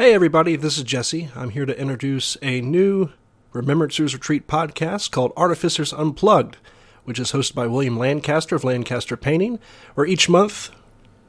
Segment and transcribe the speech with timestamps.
[0.00, 1.28] Hey, everybody, this is Jesse.
[1.36, 3.10] I'm here to introduce a new
[3.52, 6.56] Remembrancers Retreat podcast called Artificers Unplugged,
[7.04, 9.58] which is hosted by William Lancaster of Lancaster Painting,
[9.92, 10.70] where each month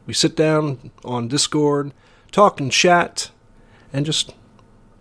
[0.06, 1.92] we sit down on Discord,
[2.32, 3.30] talk and chat,
[3.92, 4.34] and just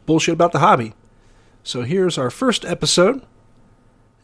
[0.05, 0.95] bullshit about the hobby.
[1.63, 3.25] So here's our first episode,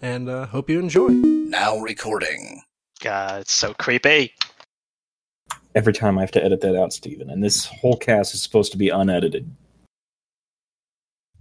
[0.02, 1.10] and uh, hope you enjoy.
[1.10, 2.62] Now recording.
[2.98, 4.34] God, it's so creepy.
[5.76, 8.72] Every time I have to edit that out, Steven, and this whole cast is supposed
[8.72, 9.54] to be unedited.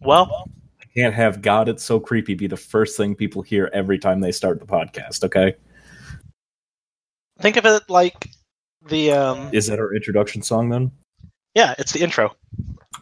[0.01, 0.49] Well,
[0.81, 4.19] I can't have God, it's so creepy be the first thing people hear every time
[4.19, 5.55] they start the podcast, okay?
[7.39, 8.29] think of it like
[8.87, 10.91] the um Is that our introduction song then?
[11.53, 12.35] yeah, it's the intro.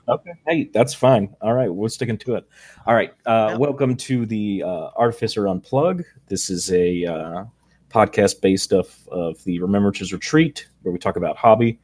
[0.08, 0.32] Okay.
[0.48, 1.36] Hey, that's fine.
[1.42, 2.48] All right, we're sticking to it.
[2.86, 3.12] All right.
[3.26, 3.58] Uh, Yeah.
[3.58, 6.04] Welcome to the uh, Artificer Unplug.
[6.28, 7.46] This is a uh,
[7.94, 11.80] podcast based off of the Remembrancers Retreat, where we talk about hobby.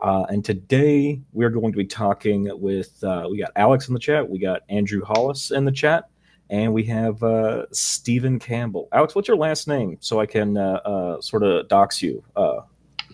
[0.00, 4.00] Uh, and today we're going to be talking with uh, we got Alex in the
[4.00, 6.10] chat, we got Andrew Hollis in the chat,
[6.50, 8.88] and we have uh, Stephen Campbell.
[8.92, 12.60] Alex, what's your last name so I can uh, uh, sort of dox you uh,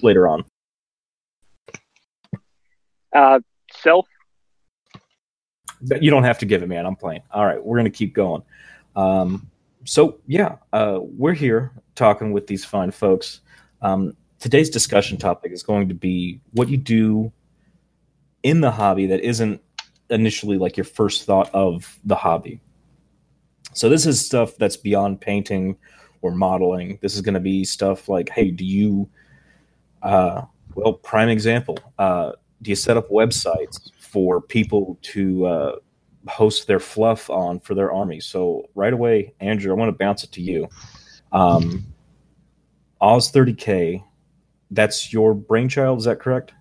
[0.02, 0.44] later on?
[3.14, 3.40] Uh,
[3.72, 4.06] self.
[6.00, 6.84] You don't have to give it, man.
[6.84, 7.22] I'm playing.
[7.30, 8.42] All right, we're gonna keep going.
[8.96, 9.49] Um,
[9.90, 13.40] so yeah, uh, we're here talking with these fine folks.
[13.82, 17.32] Um, today's discussion topic is going to be what you do
[18.44, 19.60] in the hobby that isn't
[20.08, 22.60] initially like your first thought of the hobby.
[23.72, 25.76] So this is stuff that's beyond painting
[26.22, 27.00] or modeling.
[27.02, 29.08] This is going to be stuff like, hey, do you?
[30.02, 30.42] Uh,
[30.76, 31.76] well, prime example.
[31.98, 32.30] Uh,
[32.62, 35.76] do you set up websites for people to uh,
[36.28, 38.20] host their fluff on for their army?
[38.20, 40.68] So right away, Andrew, I want to bounce it to you.
[41.32, 41.84] Um,
[43.00, 44.02] Oz 30k,
[44.70, 46.52] that's your brainchild, is that correct?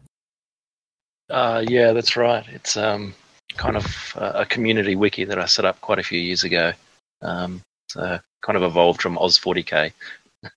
[1.30, 2.46] Uh, yeah, that's right.
[2.50, 3.14] It's um,
[3.56, 6.72] kind of a community wiki that I set up quite a few years ago.
[7.22, 9.92] Um, so kind of evolved from Oz40k.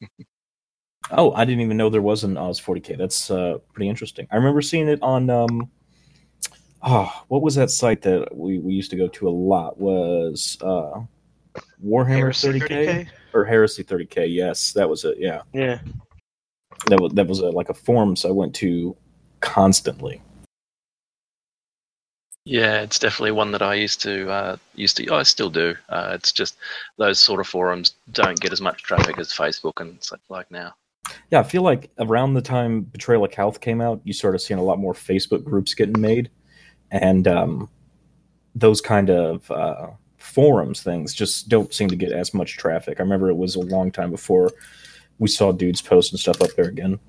[1.10, 2.96] Oh, I didn't even know there was an Oz 40k.
[2.96, 4.26] That's uh, pretty interesting.
[4.30, 5.70] I remember seeing it on um,
[6.82, 9.78] oh, what was that site that we, we used to go to a lot?
[9.78, 11.00] Was uh,
[11.84, 12.68] Warhammer Heresy 30k?
[12.68, 13.08] 30K?
[13.34, 14.32] or Heresy 30k?
[14.32, 15.16] Yes, that was it.
[15.18, 15.42] Yeah.
[15.52, 15.80] Yeah.
[16.86, 18.96] that was that was a, like a forum so I went to
[19.40, 20.22] constantly.
[22.44, 25.14] Yeah, it's definitely one that I used to uh, used to.
[25.14, 25.76] I still do.
[25.88, 26.56] Uh, it's just
[26.96, 30.74] those sort of forums don't get as much traffic as Facebook and such like now.
[31.30, 34.58] Yeah, I feel like around the time Betrayal of Calth came out, you started seeing
[34.58, 36.30] a lot more Facebook groups getting made,
[36.92, 37.68] and um,
[38.54, 39.88] those kind of uh,
[40.18, 43.00] forums things just don't seem to get as much traffic.
[43.00, 44.50] I remember it was a long time before
[45.18, 47.00] we saw dudes posting stuff up there again.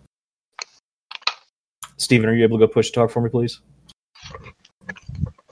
[1.98, 3.60] Steven, are you able to go push talk for me, please?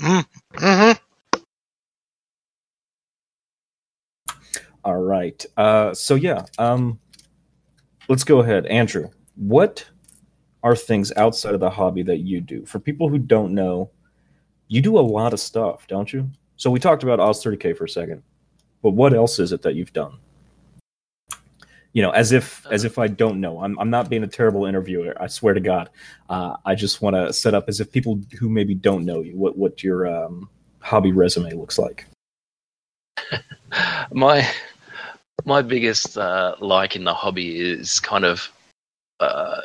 [0.02, 0.92] Mm-hmm.
[4.84, 5.46] All right.
[5.58, 7.00] Uh, so yeah, um,
[8.10, 9.10] let's go ahead, Andrew.
[9.36, 9.86] What
[10.64, 12.66] are things outside of the hobby that you do?
[12.66, 13.92] For people who don't know,
[14.72, 16.32] you do a lot of stuff, don't you?
[16.56, 18.24] So we talked about Oz 30k for a second,
[18.82, 20.18] but what else is it that you've done?
[21.92, 23.62] You know, as if as if I don't know.
[23.62, 25.14] I'm I'm not being a terrible interviewer.
[25.22, 25.90] I swear to God.
[26.30, 29.36] Uh, I just want to set up as if people who maybe don't know you,
[29.36, 30.48] what what your um,
[30.80, 32.06] hobby resume looks like.
[34.14, 34.50] my
[35.44, 38.50] my biggest uh, like in the hobby is kind of
[39.20, 39.60] uh,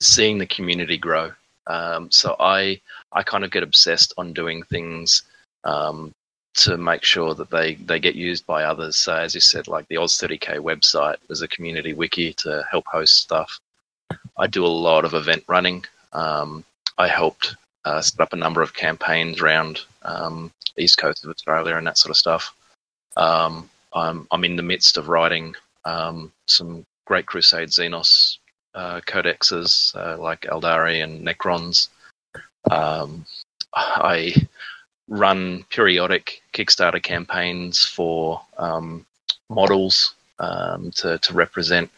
[0.00, 1.32] seeing the community grow.
[1.66, 2.80] Um, so I
[3.12, 5.22] I kind of get obsessed on doing things
[5.64, 6.12] um,
[6.54, 8.96] to make sure that they they get used by others.
[8.98, 12.86] So as you said, like the Oz 30k website is a community wiki to help
[12.86, 13.58] host stuff.
[14.38, 15.84] I do a lot of event running.
[16.12, 16.64] Um,
[16.98, 21.76] I helped uh, set up a number of campaigns around um, east coast of Australia
[21.76, 22.54] and that sort of stuff.
[23.16, 28.38] Um, I'm, I'm in the midst of writing um, some Great Crusade Xenos
[28.74, 31.88] codexes uh, like Eldari and Necrons.
[32.70, 33.26] Um,
[33.74, 34.34] I
[35.08, 39.04] run periodic Kickstarter campaigns for um,
[39.50, 41.90] models um, to, to represent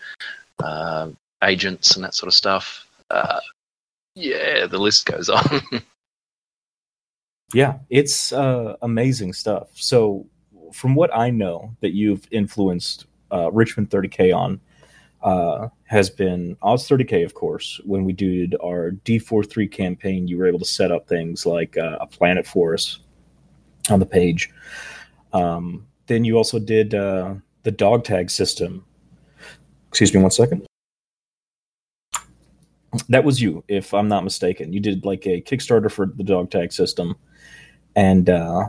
[0.62, 1.08] uh,
[1.42, 2.86] agents and that sort of stuff.
[3.10, 3.40] Uh,
[4.14, 5.60] yeah, the list goes on.
[7.54, 9.68] Yeah, it's uh, amazing stuff.
[9.74, 10.26] So,
[10.72, 14.60] from what I know that you've influenced uh, Richmond 30K on,
[15.24, 17.80] uh, has been Oz 30K, of course.
[17.84, 21.96] When we did our D43 campaign, you were able to set up things like uh,
[22.00, 23.00] a planet for us
[23.90, 24.50] on the page.
[25.32, 28.84] Um, then you also did uh, the dog tag system.
[29.88, 30.66] Excuse me one second.
[33.08, 34.72] That was you, if I'm not mistaken.
[34.72, 37.16] You did like a Kickstarter for the dog tag system,
[37.96, 38.68] and uh,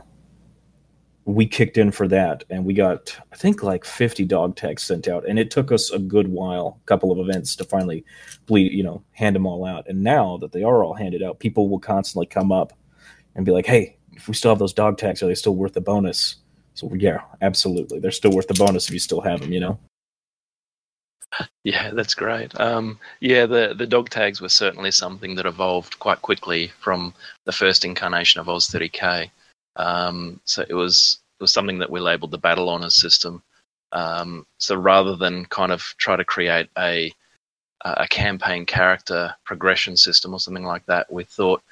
[1.26, 5.08] we kicked in for that, and we got I think like 50 dog tags sent
[5.08, 8.04] out, and it took us a good while, a couple of events to finally
[8.46, 9.88] bleed, you know, hand them all out.
[9.88, 12.72] And now that they are all handed out, people will constantly come up
[13.34, 15.72] and be like, "Hey, if we still have those dog tags, are they still worth
[15.74, 16.36] the bonus?"
[16.74, 19.52] So yeah, absolutely, they're still worth the bonus if you still have them.
[19.52, 19.78] You know.
[21.64, 22.58] Yeah, that's great.
[22.60, 27.12] Um, yeah, the the dog tags were certainly something that evolved quite quickly from
[27.44, 29.30] the first incarnation of Oz 30k.
[29.76, 33.42] Um, so it was it was something that we labelled the battle honors system.
[33.92, 37.12] Um, so rather than kind of try to create a
[37.84, 41.62] a campaign character progression system or something like that, we thought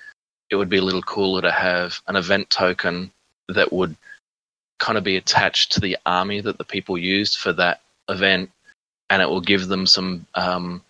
[0.50, 3.10] it would be a little cooler to have an event token
[3.48, 3.96] that would
[4.78, 8.50] kind of be attached to the army that the people used for that event
[9.10, 10.82] and it will give them some um,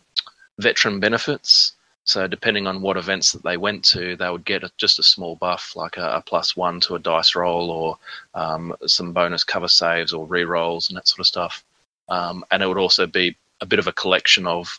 [0.59, 1.73] veteran benefits.
[2.07, 5.03] So depending on what events that they went to, they would get a, just a
[5.03, 7.99] small buff, like a, a plus one to a dice roll, or
[8.35, 11.65] um, some bonus cover saves or re-rolls and that sort of stuff.
[12.11, 14.79] Um, and it would also be a bit of a collection of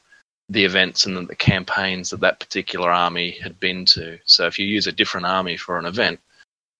[0.49, 4.19] the events and the campaigns that that particular army had been to.
[4.25, 6.19] So if you use a different army for an event,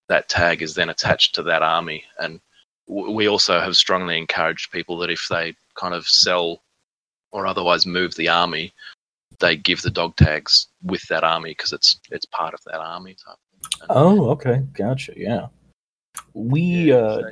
[0.07, 2.03] that tag is then attached to that army.
[2.19, 2.39] And
[2.87, 6.61] we also have strongly encouraged people that if they kind of sell
[7.31, 8.71] or otherwise move the army,
[9.39, 13.15] they give the dog tags with that army because it's it's part of that army
[13.25, 13.37] type.
[13.89, 15.13] Oh, okay, gotcha.
[15.15, 15.47] Yeah,
[16.33, 17.31] we yeah, uh, so,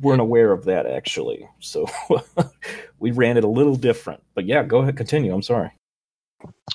[0.00, 1.86] weren't aware of that actually, so
[2.98, 4.22] we ran it a little different.
[4.34, 5.32] But yeah, go ahead, continue.
[5.32, 5.70] I'm sorry.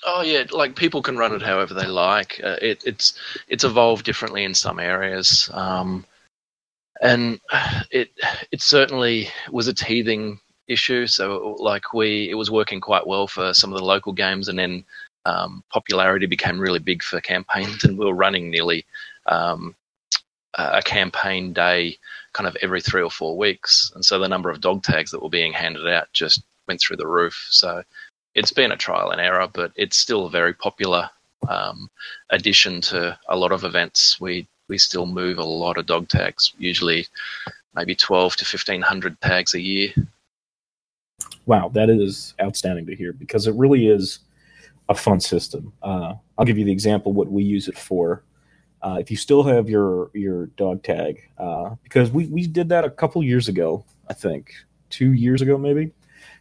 [0.05, 2.39] Oh yeah, like people can run it however they like.
[2.43, 3.13] Uh, it, it's
[3.47, 6.05] it's evolved differently in some areas, um,
[7.01, 7.39] and
[7.91, 8.11] it
[8.51, 11.07] it certainly was a teething issue.
[11.07, 14.57] So like we, it was working quite well for some of the local games, and
[14.57, 14.83] then
[15.25, 18.85] um, popularity became really big for campaigns, and we were running nearly
[19.27, 19.75] um,
[20.55, 21.97] a campaign day,
[22.33, 25.21] kind of every three or four weeks, and so the number of dog tags that
[25.21, 27.47] were being handed out just went through the roof.
[27.49, 27.83] So
[28.35, 31.09] it's been a trial and error, but it's still a very popular
[31.49, 31.89] um,
[32.29, 34.19] addition to a lot of events.
[34.19, 37.07] We we still move a lot of dog tags, usually
[37.75, 39.93] maybe 12 to 1500 tags a year
[41.45, 44.19] wow, that is outstanding to hear because it really is
[44.89, 45.73] a fun system.
[45.81, 48.23] Uh, I'll give you the example what we use it for.
[48.81, 52.83] Uh, if you still have your your dog tag, uh, because we, we did that
[52.83, 54.53] a couple years ago, I think
[54.89, 55.91] two years ago maybe.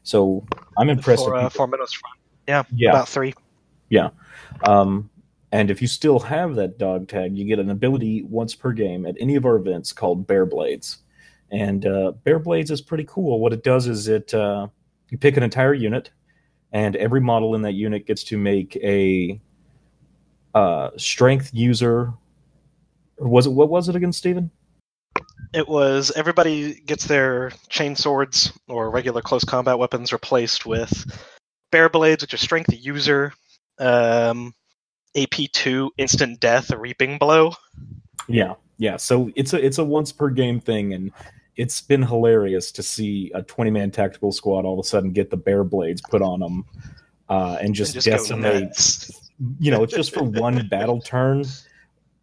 [0.03, 0.47] So
[0.77, 1.25] I'm impressed.
[1.25, 2.11] For, uh, four minutes from
[2.47, 3.33] yeah, yeah, about three.
[3.89, 4.11] Yeah,
[4.65, 5.09] um,
[5.53, 9.07] and if you still have that dog tag, you get an ability once per game
[9.07, 10.99] at any of our events called Bear Blades.
[11.51, 13.41] And uh, Bear Blades is pretty cool.
[13.41, 14.69] What it does is it uh,
[15.11, 16.11] you pick an entire unit,
[16.73, 19.41] and every model in that unit gets to make a
[20.55, 22.13] uh, strength user.
[23.19, 24.51] Or was it what was it again, Stephen?
[25.53, 31.25] It was everybody gets their chain swords or regular close combat weapons replaced with
[31.71, 33.33] bear blades, which are strength user,
[33.79, 34.53] um,
[35.17, 37.53] AP two instant death, a reaping blow.
[38.27, 38.97] Yeah, yeah.
[38.97, 41.11] So it's a it's a once per game thing, and
[41.57, 45.31] it's been hilarious to see a 20 man tactical squad all of a sudden get
[45.31, 46.65] the bear blades put on them
[47.29, 49.11] uh, and just, just decimate.
[49.59, 51.45] You know, it's just for one battle turn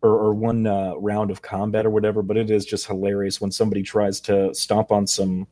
[0.01, 2.21] or, or one uh, round of combat or whatever.
[2.21, 5.47] But it is just hilarious when somebody tries to stomp on some.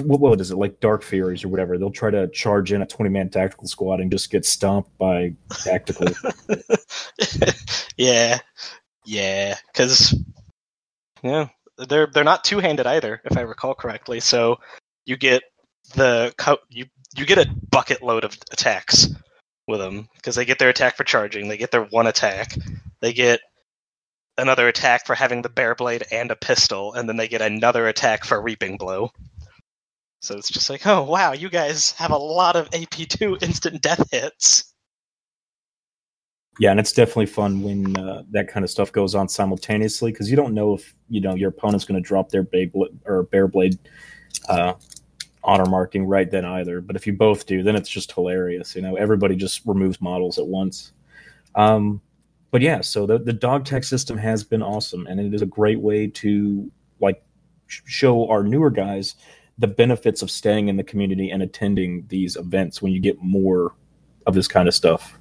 [0.00, 1.76] What, what is it like Dark Furies or whatever?
[1.76, 5.34] They'll try to charge in a 20 man tactical squad and just get stomped by
[5.64, 6.08] tactical.
[7.96, 8.38] yeah,
[9.08, 10.14] yeah, because
[11.22, 11.48] yeah,
[11.88, 14.20] they're they're not two handed either, if I recall correctly.
[14.20, 14.58] So
[15.06, 15.42] you get
[15.94, 16.34] the
[16.68, 16.84] you
[17.16, 19.08] you get a bucket load of attacks
[19.66, 22.54] with them because they get their attack for charging, they get their one attack,
[23.00, 23.40] they get
[24.36, 27.88] another attack for having the bear blade and a pistol, and then they get another
[27.88, 29.10] attack for reaping blow.
[30.20, 34.10] So it's just like, oh wow, you guys have a lot of AP2 instant death
[34.10, 34.74] hits
[36.58, 40.30] yeah, and it's definitely fun when uh, that kind of stuff goes on simultaneously because
[40.30, 43.46] you don't know if you know your opponent's going to drop their Beyblade or Bear
[43.46, 43.78] Blade
[44.48, 44.74] uh,
[45.44, 46.80] honor marking right then either.
[46.80, 48.74] But if you both do, then it's just hilarious.
[48.74, 50.92] You know, everybody just removes models at once.
[51.54, 52.00] Um,
[52.50, 55.46] but yeah, so the the dog tech system has been awesome, and it is a
[55.46, 57.22] great way to like
[57.66, 59.14] show our newer guys
[59.58, 63.74] the benefits of staying in the community and attending these events when you get more
[64.26, 65.17] of this kind of stuff.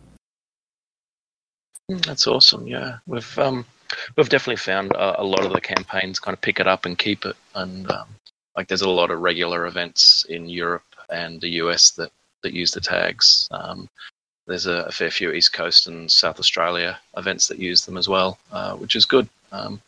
[1.90, 2.68] Mm, that's awesome.
[2.68, 3.66] Yeah, we've um,
[4.16, 6.98] we've definitely found a, a, lot of the campaigns kind of pick it up and
[6.98, 8.08] keep it, and um,
[8.58, 12.12] like there's a lot of regular events in Europe and the US that
[12.44, 13.48] that use the tags.
[13.52, 13.90] Um,
[14.48, 18.08] there's a, a, fair few East Coast and South Australia events that use them as
[18.08, 19.28] well, uh, which is good.
[19.52, 19.82] Um,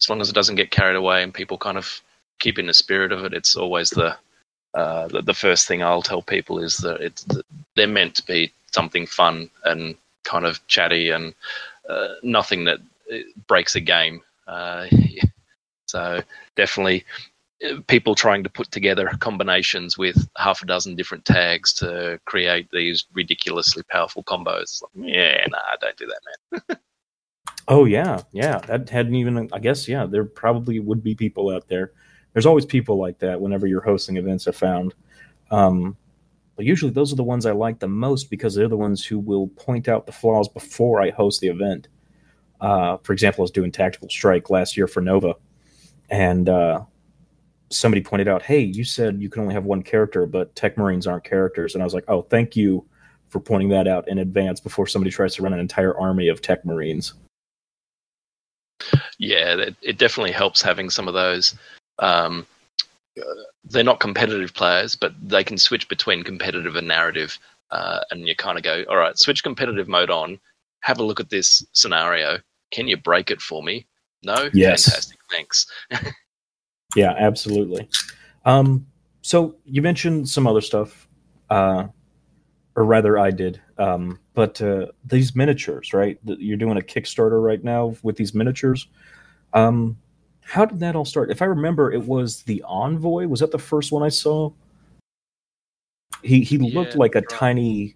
[0.00, 2.02] as long as it doesn't get carried away and people kind of
[2.38, 4.16] keep in the spirit of it, it's always the
[4.74, 7.26] uh, the, the first thing I'll tell people is that it's
[7.76, 11.34] they're meant to be something fun and kind of chatty and
[11.88, 12.78] uh, nothing that
[13.12, 14.20] uh, breaks a game.
[14.46, 14.86] Uh,
[15.86, 16.22] so
[16.56, 17.04] definitely
[17.64, 22.68] uh, people trying to put together combinations with half a dozen different tags to create
[22.72, 24.82] these ridiculously powerful combos.
[24.94, 26.78] Yeah, nah, don't do that, man.
[27.68, 28.58] oh yeah, yeah.
[28.58, 29.48] That hadn't even.
[29.52, 30.06] I guess yeah.
[30.06, 31.92] There probably would be people out there
[32.34, 34.92] there's always people like that whenever you're hosting events are found.
[35.50, 35.96] Um,
[36.56, 39.18] but usually those are the ones I like the most because they're the ones who
[39.18, 41.88] will point out the flaws before I host the event.
[42.60, 45.34] Uh, for example, I was doing Tactical Strike last year for Nova,
[46.10, 46.82] and uh,
[47.70, 51.06] somebody pointed out, "Hey, you said you can only have one character, but Tech Marines
[51.06, 52.86] aren't characters." And I was like, "Oh, thank you
[53.28, 56.40] for pointing that out in advance before somebody tries to run an entire army of
[56.40, 57.14] Tech Marines."
[59.18, 61.54] Yeah, it, it definitely helps having some of those
[61.98, 62.46] um,
[63.64, 67.38] they're not competitive players, but they can switch between competitive and narrative.
[67.70, 70.38] Uh, and you kind of go, all right, switch competitive mode on.
[70.80, 72.38] Have a look at this scenario.
[72.70, 73.86] Can you break it for me?
[74.22, 74.48] No.
[74.52, 74.84] Yes.
[74.84, 75.18] Fantastic.
[75.30, 75.66] Thanks.
[76.96, 77.88] yeah, absolutely.
[78.44, 78.86] Um,
[79.22, 81.08] so you mentioned some other stuff,
[81.50, 81.86] uh,
[82.76, 83.60] or rather, I did.
[83.78, 86.18] Um, but uh, these miniatures, right?
[86.24, 88.88] You're doing a Kickstarter right now with these miniatures.
[89.52, 89.96] Um,
[90.44, 91.30] how did that all start?
[91.30, 93.26] If I remember, it was the Envoy.
[93.26, 94.50] Was that the first one I saw?
[96.22, 97.28] He he yeah, looked like a right.
[97.28, 97.94] tiny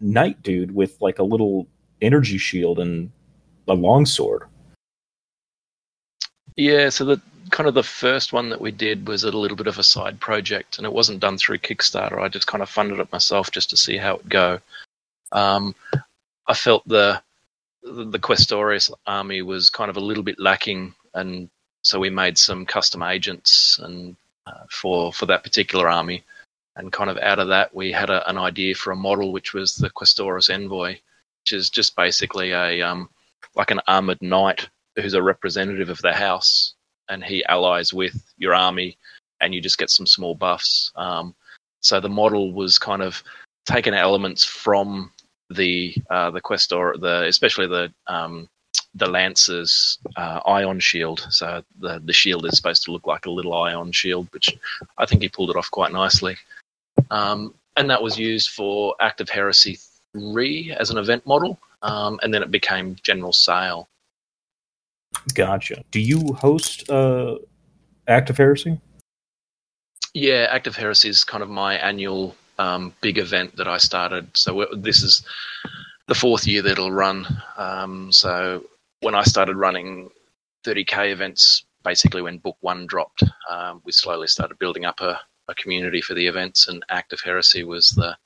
[0.00, 1.66] knight dude with like a little
[2.00, 3.10] energy shield and
[3.68, 4.44] a longsword.
[6.56, 9.66] Yeah, so the kind of the first one that we did was a little bit
[9.66, 12.20] of a side project, and it wasn't done through Kickstarter.
[12.20, 14.58] I just kind of funded it myself just to see how it go.
[15.32, 15.74] Um,
[16.48, 17.22] I felt the
[17.82, 21.48] the Questoris army was kind of a little bit lacking, and
[21.82, 26.22] so we made some custom agents and uh, for for that particular army,
[26.76, 29.52] and kind of out of that we had a, an idea for a model which
[29.54, 30.92] was the Questoris Envoy,
[31.42, 33.08] which is just basically a um,
[33.54, 36.74] like an armored knight who's a representative of the house,
[37.08, 38.96] and he allies with your army,
[39.40, 40.92] and you just get some small buffs.
[40.96, 41.34] Um,
[41.80, 43.22] so the model was kind of
[43.66, 45.12] taken elements from
[45.50, 48.48] the uh, the Questor, the especially the um,
[48.94, 51.26] the Lance's uh, ion shield.
[51.30, 54.56] So the the shield is supposed to look like a little ion shield, which
[54.98, 56.36] I think he pulled it off quite nicely.
[57.10, 59.78] Um, and that was used for Act of Heresy
[60.12, 63.88] 3 as an event model, um, and then it became general sale.
[65.34, 65.82] Gotcha.
[65.90, 67.36] Do you host uh,
[68.08, 68.80] Act of Heresy?
[70.14, 74.36] Yeah, Act of Heresy is kind of my annual um, big event that I started.
[74.36, 75.24] So this is
[76.06, 77.26] the fourth year that it'll run.
[77.56, 78.64] Um, so
[79.00, 80.10] when I started running
[80.64, 85.54] 30k events, basically when book one dropped, um, we slowly started building up a, a,
[85.54, 88.16] community for the events, and Act of Heresy was the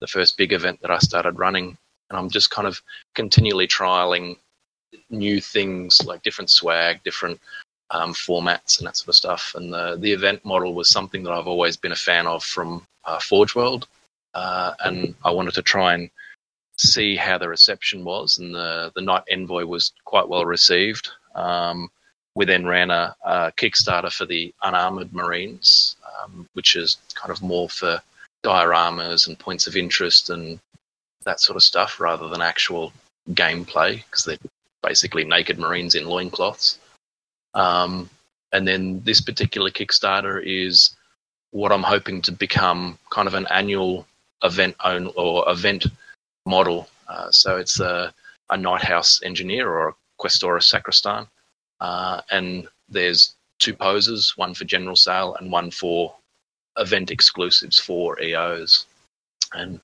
[0.00, 1.76] the first big event that I started running.
[2.08, 2.80] And I'm just kind of
[3.16, 4.36] continually trialing
[5.10, 7.40] new things like different swag, different
[7.90, 9.52] um, formats, and that sort of stuff.
[9.56, 12.86] And the the event model was something that I've always been a fan of from
[13.04, 13.88] uh, Forge World,
[14.34, 16.10] uh, and I wanted to try and
[16.78, 21.08] see how the reception was, and the the Knight Envoy was quite well received.
[21.34, 21.90] Um,
[22.34, 27.42] we then ran a, a, Kickstarter for the Unarmored Marines, um, which is kind of
[27.42, 28.00] more for
[28.44, 30.60] dioramas and points of interest and
[31.24, 32.92] that sort of stuff, rather than actual
[33.30, 34.38] gameplay, because they're
[34.82, 36.78] basically naked Marines in loincloths.
[37.54, 38.08] Um,
[38.52, 40.96] and then this particular Kickstarter is
[41.50, 44.06] what I'm hoping to become kind of an annual
[44.44, 45.86] event own or event
[46.48, 46.88] model.
[47.08, 48.12] Uh, so it's a,
[48.50, 51.26] a knight house engineer or a questoris sacristan,
[51.80, 56.14] uh, and there's two poses, one for general sale and one for
[56.78, 58.86] event exclusives for EOs.
[59.52, 59.80] And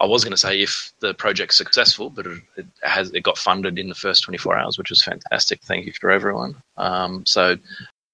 [0.00, 3.38] I was going to say if the project's successful, but it, it, has it got
[3.38, 5.60] funded in the first 24 hours, which was fantastic.
[5.62, 6.56] Thank you for everyone.
[6.76, 7.56] Um, so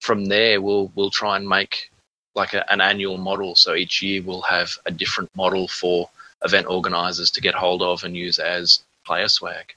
[0.01, 1.89] from there, we'll we'll try and make
[2.35, 3.55] like a, an annual model.
[3.55, 6.09] So each year we'll have a different model for
[6.43, 9.73] event organizers to get hold of and use as player swag.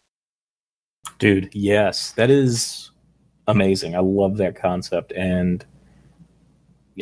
[1.19, 2.91] Dude, yes, that is
[3.47, 3.95] amazing.
[3.95, 5.13] I love that concept.
[5.13, 5.65] And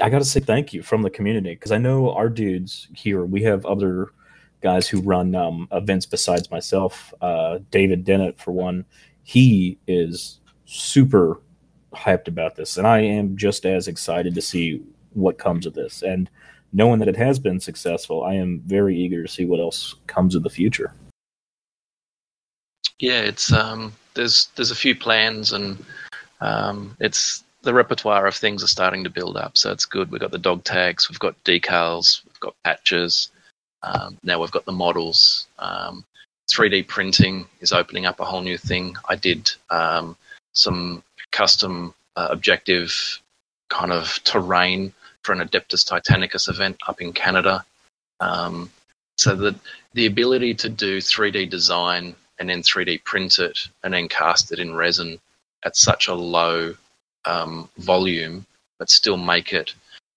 [0.02, 3.24] I got to say thank you from the community because I know our dudes here,
[3.24, 4.12] we have other
[4.60, 7.12] guys who run um, events besides myself.
[7.20, 8.84] Uh, David Dennett, for one,
[9.22, 11.40] he is super
[11.94, 12.76] hyped about this.
[12.76, 16.02] And I am just as excited to see what comes of this.
[16.02, 16.30] And
[16.72, 20.34] knowing that it has been successful, I am very eager to see what else comes
[20.34, 20.92] in the future.
[22.98, 25.84] Yeah, it's um, there's there's a few plans, and
[26.40, 30.10] um, it's the repertoire of things are starting to build up, so it's good.
[30.10, 33.30] We've got the dog tags, we've got decals, we've got patches.
[33.82, 35.46] Um, now we've got the models.
[35.58, 36.04] Um,
[36.50, 38.96] 3D printing is opening up a whole new thing.
[39.08, 40.16] I did um,
[40.52, 43.20] some custom uh, objective
[43.68, 44.92] kind of terrain
[45.28, 47.62] for an Adeptus Titanicus event up in Canada.
[48.18, 48.70] Um,
[49.18, 49.56] so that
[49.92, 54.58] the ability to do 3D design and then 3D print it and then cast it
[54.58, 55.20] in resin
[55.66, 56.74] at such a low
[57.26, 58.46] um, volume,
[58.78, 59.74] but still make it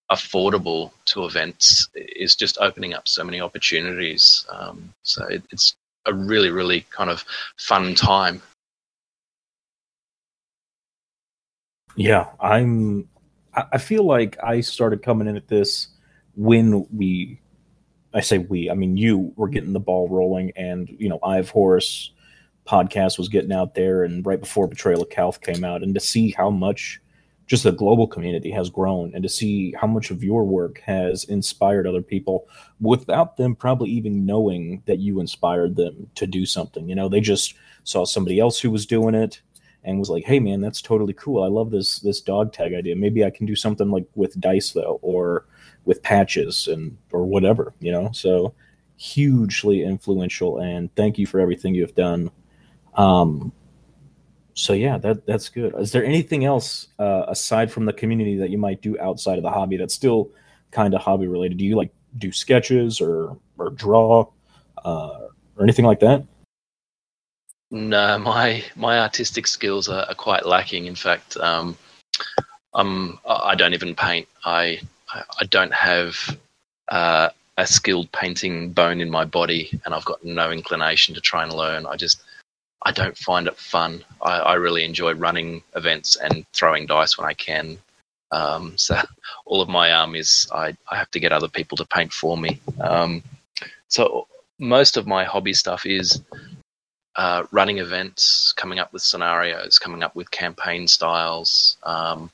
[0.10, 4.46] affordable to events is just opening up so many opportunities.
[4.50, 5.76] Um, so it, it's
[6.06, 7.26] a really, really kind of
[7.58, 8.42] fun time.
[11.98, 13.10] Yeah, I'm.
[13.56, 15.88] I I feel like I started coming in at this
[16.36, 17.40] when we.
[18.14, 18.70] I say we.
[18.70, 22.12] I mean you were getting the ball rolling, and you know, I have Horus
[22.68, 26.00] podcast was getting out there, and right before Betrayal of Calth came out, and to
[26.00, 27.02] see how much
[27.48, 31.24] just the global community has grown, and to see how much of your work has
[31.26, 32.48] inspired other people
[32.80, 36.88] without them probably even knowing that you inspired them to do something.
[36.88, 39.42] You know, they just saw somebody else who was doing it
[39.84, 41.44] and was like, "Hey, man, that's totally cool.
[41.44, 42.96] I love this this dog tag idea.
[42.96, 45.46] Maybe I can do something like with dice though, or
[45.86, 48.54] with patches and or whatever." You know, so
[48.98, 50.60] hugely influential.
[50.60, 52.30] And thank you for everything you have done.
[52.94, 53.52] Um,
[54.54, 55.74] so yeah, that that's good.
[55.80, 59.44] Is there anything else uh, aside from the community that you might do outside of
[59.44, 60.30] the hobby that's still
[60.72, 61.58] kind of hobby related?
[61.58, 64.28] Do you like do sketches or or draw
[64.84, 66.24] uh, or anything like that?
[67.72, 70.86] No, my my artistic skills are, are quite lacking.
[70.86, 71.78] In fact, um,
[72.74, 74.28] I'm I don't even paint.
[74.44, 74.82] I
[75.14, 76.38] I don't have
[76.90, 81.44] uh, a skilled painting bone in my body, and I've got no inclination to try
[81.44, 81.86] and learn.
[81.86, 82.22] I just
[82.84, 84.04] I don't find it fun.
[84.22, 87.78] I, I really enjoy running events and throwing dice when I can.
[88.32, 89.00] Um, so
[89.46, 92.38] all of my arm is I, I have to get other people to paint for
[92.38, 92.60] me.
[92.82, 93.24] Um,
[93.88, 94.28] so
[94.60, 96.22] most of my hobby stuff is
[97.22, 102.32] uh, running events, coming up with scenarios, coming up with campaign styles, um,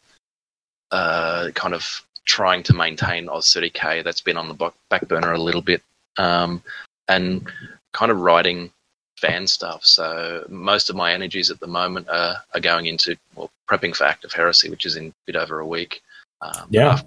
[0.91, 1.83] uh, kind of
[2.23, 4.01] trying to maintain Oz 30k.
[4.01, 5.81] That's been on the back- burner a little bit,
[6.15, 6.63] um,
[7.09, 7.51] and
[7.91, 8.71] kind of writing
[9.19, 9.85] fan stuff.
[9.85, 14.05] So most of my energies at the moment are, are going into well, prepping for
[14.05, 16.01] Act of Heresy, which is in a bit over a week.
[16.39, 17.01] Um, Yeah.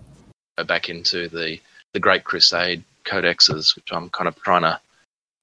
[0.59, 1.59] Go back into the
[1.95, 4.79] the Great Crusade codexes, which I'm kind of trying to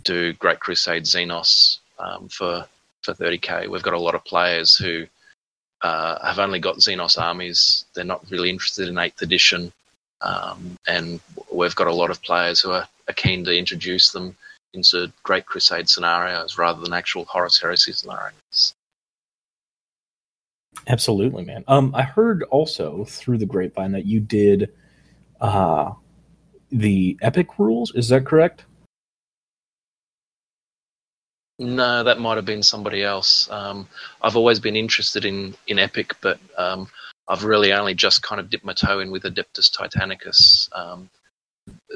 [0.04, 2.66] do Great Crusade Xenos um, for
[3.04, 3.70] for 30k.
[3.70, 5.06] We've got a lot of players who
[5.82, 7.86] uh, have only got Xenos armies.
[7.94, 9.72] They're not really interested in Eighth Edition,
[10.22, 11.20] um, and
[11.52, 14.36] we've got a lot of players who are, are keen to introduce them
[14.74, 18.74] into Great Crusade scenarios rather than actual Horus Heresy scenarios.
[20.88, 21.64] Absolutely, man.
[21.68, 24.72] Um, I heard also through the grapevine that you did
[25.42, 25.94] uh,
[26.72, 27.94] the epic rules.
[27.96, 28.66] Is that correct?
[31.60, 33.50] No, that might have been somebody else.
[33.50, 33.88] Um,
[34.22, 36.88] I've always been interested in, in Epic, but um,
[37.28, 40.70] I've really only just kind of dipped my toe in with Adeptus Titanicus.
[40.78, 41.10] Um,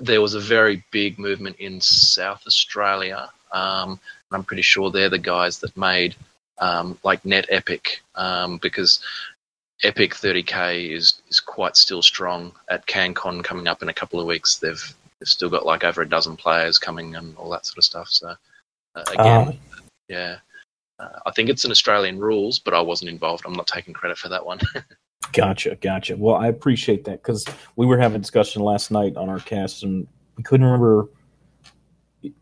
[0.01, 3.99] there was a very big movement in South Australia, um, and
[4.31, 6.15] I'm pretty sure they're the guys that made
[6.57, 8.99] um, like Net Epic, um, because
[9.83, 12.51] Epic 30k is is quite still strong.
[12.69, 16.01] At CanCon coming up in a couple of weeks, they've they've still got like over
[16.01, 18.09] a dozen players coming and all that sort of stuff.
[18.09, 18.35] So
[18.95, 19.59] uh, again,
[20.07, 20.37] yeah.
[20.99, 23.43] Uh, I think it's an Australian rules, but I wasn't involved.
[23.45, 24.59] I'm not taking credit for that one.
[25.33, 26.17] Gotcha, gotcha.
[26.17, 27.45] Well, I appreciate that because
[27.77, 31.07] we were having a discussion last night on our cast, and we couldn't remember.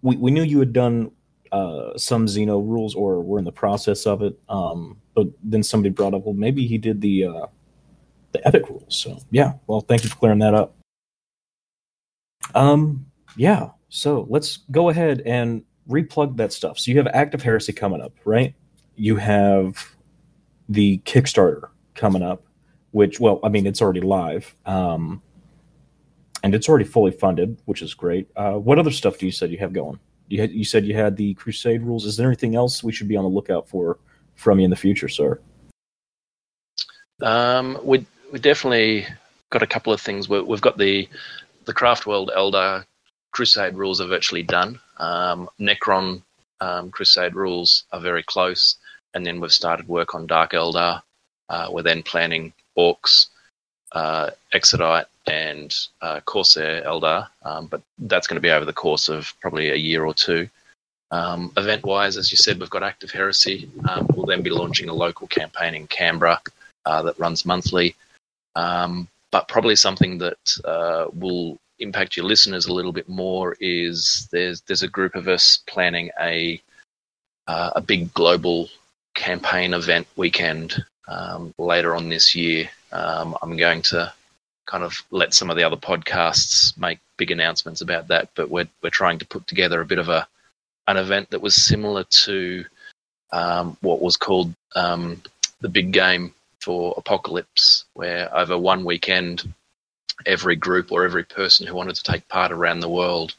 [0.02, 1.12] We we knew you had done
[1.52, 4.40] uh, some Xeno rules, or were in the process of it.
[4.50, 7.46] Um, but then somebody brought up, well, maybe he did the uh,
[8.32, 8.96] the epic rules.
[8.96, 10.76] So yeah, well, thank you for clearing that up.
[12.56, 13.70] Um, yeah.
[13.90, 16.80] So let's go ahead and replug that stuff.
[16.80, 18.54] So you have Act of Heresy coming up, right?
[18.96, 19.96] You have
[20.68, 22.44] the Kickstarter coming up
[22.92, 25.22] which well i mean it's already live um,
[26.44, 29.52] and it's already fully funded which is great uh, what other stuff do you said
[29.52, 32.56] you have going you, had, you said you had the crusade rules is there anything
[32.56, 34.00] else we should be on the lookout for
[34.36, 35.40] from you in the future sir
[37.22, 39.06] Um, we we definitely
[39.50, 40.30] got a couple of things.
[40.30, 41.10] We, we've got the
[41.66, 42.86] the Craft World Eldar
[43.32, 44.80] Crusade rules are virtually done.
[44.98, 46.22] Um, Necron
[46.62, 48.76] um, Crusade rules are very close,
[49.14, 51.02] and then we've started work on Dark Eldar.
[51.50, 53.28] Uh, we're then planning Orks,
[53.94, 59.10] uh, Exodite, and uh, Corsair Eldar, um, but that's going to be over the course
[59.10, 60.50] of probably a year or two.
[61.12, 63.70] Um, event wise, as you said, we've got Act of Heresy.
[63.88, 66.40] Um, we'll then be launching a local campaign in Canberra
[66.86, 67.96] uh, that runs monthly.
[68.56, 74.28] Um, but probably something that uh, will impact your listeners a little bit more is
[74.32, 76.62] there's there's a group of us planning a
[77.48, 78.70] uh, a big global
[79.16, 82.70] campaign event weekend um, later on this year.
[82.92, 84.14] Um, I'm going to
[84.66, 88.70] kind of let some of the other podcasts make big announcements about that, but we're
[88.84, 90.28] we're trying to put together a bit of a
[90.88, 92.66] an event that was similar to
[93.32, 95.22] um, what was called um,
[95.62, 99.54] the big game for Apocalypse, where over one weekend,
[100.26, 103.36] every group or every person who wanted to take part around the world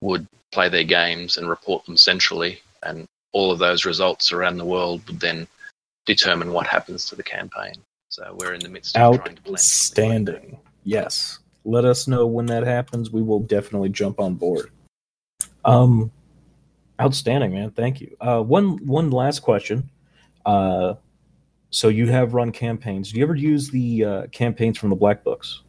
[0.00, 4.64] would play their games and report them centrally, and all of those results around the
[4.64, 5.46] world would then
[6.06, 7.74] determine what happens to the campaign.
[8.08, 9.54] So we're in the midst of trying to plan.
[9.54, 10.58] Outstanding.
[10.84, 11.40] Yes.
[11.64, 13.10] Let us know when that happens.
[13.10, 14.70] We will definitely jump on board.
[15.64, 16.10] Um,
[16.98, 17.70] outstanding, man.
[17.72, 18.16] Thank you.
[18.20, 19.90] Uh, one one last question.
[20.46, 20.94] Uh,
[21.70, 23.12] so you have run campaigns.
[23.12, 25.60] Do you ever use the uh, campaigns from the black books?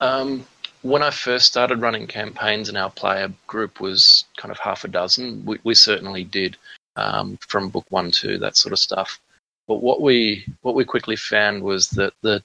[0.00, 0.46] Um,
[0.82, 4.88] when I first started running campaigns and our player group was kind of half a
[4.88, 6.56] dozen, we, we certainly did
[6.96, 9.20] um, from book one to that sort of stuff.
[9.68, 12.42] But what we what we quickly found was that the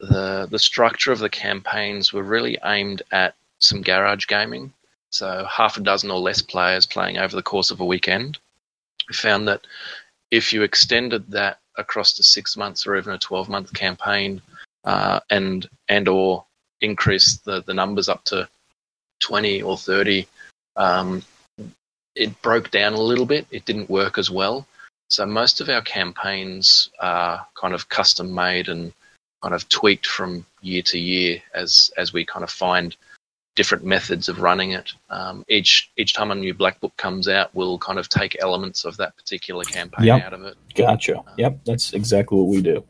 [0.00, 4.72] the the structure of the campaigns were really aimed at some garage gaming.
[5.10, 8.38] So half a dozen or less players playing over the course of a weekend.
[9.08, 9.60] We found that
[10.30, 14.40] if you extended that across to six months or even a twelve month campaign,
[14.84, 16.44] uh, and and or
[16.82, 18.48] increase the, the numbers up to
[19.20, 20.26] 20 or 30,
[20.76, 21.22] um,
[22.14, 23.46] it broke down a little bit.
[23.50, 24.66] It didn't work as well.
[25.08, 28.92] So most of our campaigns are kind of custom made and
[29.42, 32.96] kind of tweaked from year to year as as we kind of find
[33.54, 34.92] different methods of running it.
[35.10, 38.84] Um, each each time a new black book comes out, we'll kind of take elements
[38.84, 40.24] of that particular campaign Yep.
[40.24, 40.56] out of it.
[40.74, 41.22] Gotcha.
[41.36, 42.84] Yep, that's exactly what we do.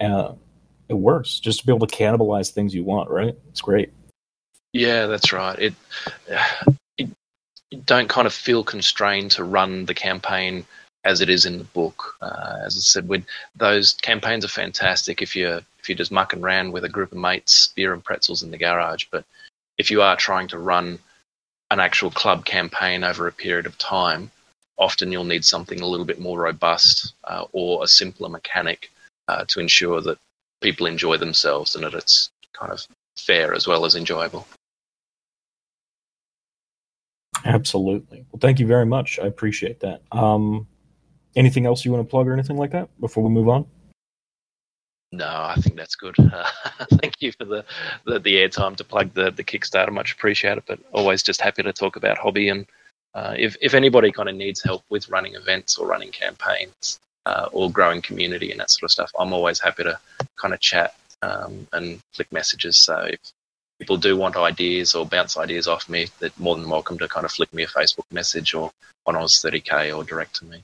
[0.00, 0.32] Uh,
[0.90, 3.36] it works just to be able to cannibalize things you want, right?
[3.48, 3.92] It's great.
[4.72, 5.56] Yeah, that's right.
[5.58, 5.74] It,
[6.98, 7.08] it
[7.70, 10.66] you don't kind of feel constrained to run the campaign
[11.04, 12.16] as it is in the book.
[12.20, 13.24] Uh, as I said, with
[13.54, 17.18] those campaigns are fantastic if you if you're just mucking around with a group of
[17.18, 19.06] mates, beer and pretzels in the garage.
[19.12, 19.24] But
[19.78, 20.98] if you are trying to run
[21.70, 24.30] an actual club campaign over a period of time,
[24.76, 28.90] often you'll need something a little bit more robust uh, or a simpler mechanic
[29.28, 30.18] uh, to ensure that
[30.60, 34.46] people enjoy themselves and that it's kind of fair as well as enjoyable.
[37.44, 38.24] Absolutely.
[38.30, 39.18] Well, thank you very much.
[39.18, 40.02] I appreciate that.
[40.12, 40.66] Um,
[41.36, 43.66] anything else you want to plug or anything like that before we move on?
[45.12, 46.14] No, I think that's good.
[46.18, 46.48] Uh,
[47.00, 47.64] thank you for the,
[48.04, 49.90] the, the airtime to plug the, the Kickstarter.
[49.90, 52.48] Much appreciated, but always just happy to talk about hobby.
[52.48, 52.66] And
[53.14, 57.48] uh, if, if anybody kind of needs help with running events or running campaigns uh,
[57.52, 59.98] or growing community and that sort of stuff, I'm always happy to
[60.36, 62.78] kind of chat um, and flick messages.
[62.78, 63.18] So if
[63.78, 67.24] people do want ideas or bounce ideas off me, they're more than welcome to kind
[67.24, 68.70] of flick me a Facebook message or
[69.06, 70.62] on Oz 30K or direct to me.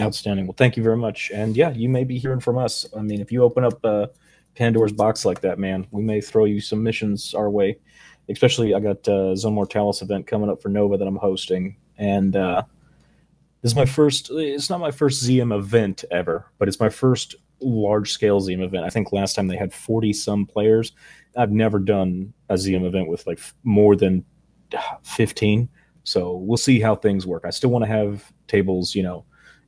[0.00, 0.46] Outstanding.
[0.46, 1.30] Well, thank you very much.
[1.32, 2.86] And yeah, you may be hearing from us.
[2.96, 4.06] I mean, if you open up uh,
[4.54, 7.78] Pandora's box like that, man, we may throw you some missions our way.
[8.30, 12.36] Especially, I got uh, Zone Mortalis event coming up for Nova that I'm hosting, and
[12.36, 12.62] uh,
[13.62, 14.30] this is my first.
[14.30, 18.84] It's not my first ZM event ever, but it's my first large scale ZM event.
[18.84, 20.92] I think last time they had 40 some players.
[21.36, 24.24] I've never done a ZM event with like more than
[25.02, 25.68] 15.
[26.04, 27.44] So we'll see how things work.
[27.44, 29.24] I still want to have tables, you know,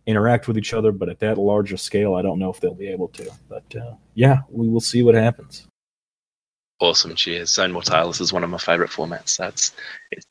[0.06, 2.88] interact with each other, but at that larger scale, I don't know if they'll be
[2.88, 3.30] able to.
[3.48, 5.66] But uh, yeah, we will see what happens.
[6.80, 7.50] Awesome, cheers.
[7.50, 9.36] Zone Mortalis is one of my favorite formats.
[9.36, 9.72] That's
[10.12, 10.26] it's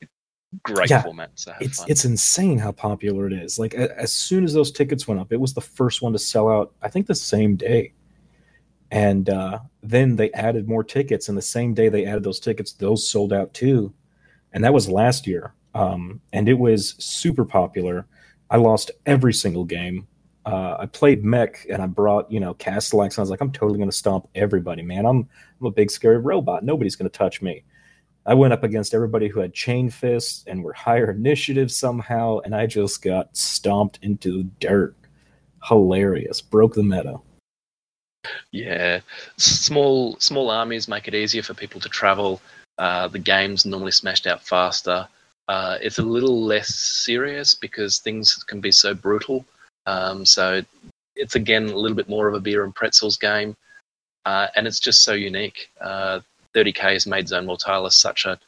[0.62, 1.30] great Yeah, format.
[1.34, 1.86] So It's fun.
[1.86, 3.58] it's insane how popular it is.
[3.58, 6.18] Like a, as soon as those tickets went up, it was the first one to
[6.18, 6.72] sell out.
[6.82, 7.92] I think the same day,
[8.90, 12.72] and uh, then they added more tickets, and the same day they added those tickets,
[12.72, 13.92] those sold out too,
[14.52, 15.54] and that was last year.
[15.74, 18.06] Um, and it was super popular.
[18.50, 20.08] I lost every single game.
[20.46, 23.10] Uh, I played mech and I brought you know Castellax.
[23.10, 25.06] And I was like, I'm totally going to stomp everybody, man.
[25.06, 25.28] I'm
[25.60, 26.64] I'm a big scary robot.
[26.64, 27.62] Nobody's going to touch me.
[28.26, 32.54] I went up against everybody who had chain fists and were higher initiative somehow, and
[32.54, 34.94] I just got stomped into the dirt.
[35.64, 36.40] Hilarious.
[36.40, 37.18] Broke the meta.
[38.52, 39.00] Yeah,
[39.36, 42.40] small small armies make it easier for people to travel.
[42.78, 45.08] Uh, the game's normally smashed out faster.
[45.48, 49.44] Uh, it's a little less serious because things can be so brutal.
[49.86, 50.62] Um, so
[51.16, 53.56] it's again a little bit more of a beer and pretzels game,
[54.26, 55.70] uh, and it's just so unique.
[56.54, 58.38] Uh, 30k has made Zone Mortalis such a,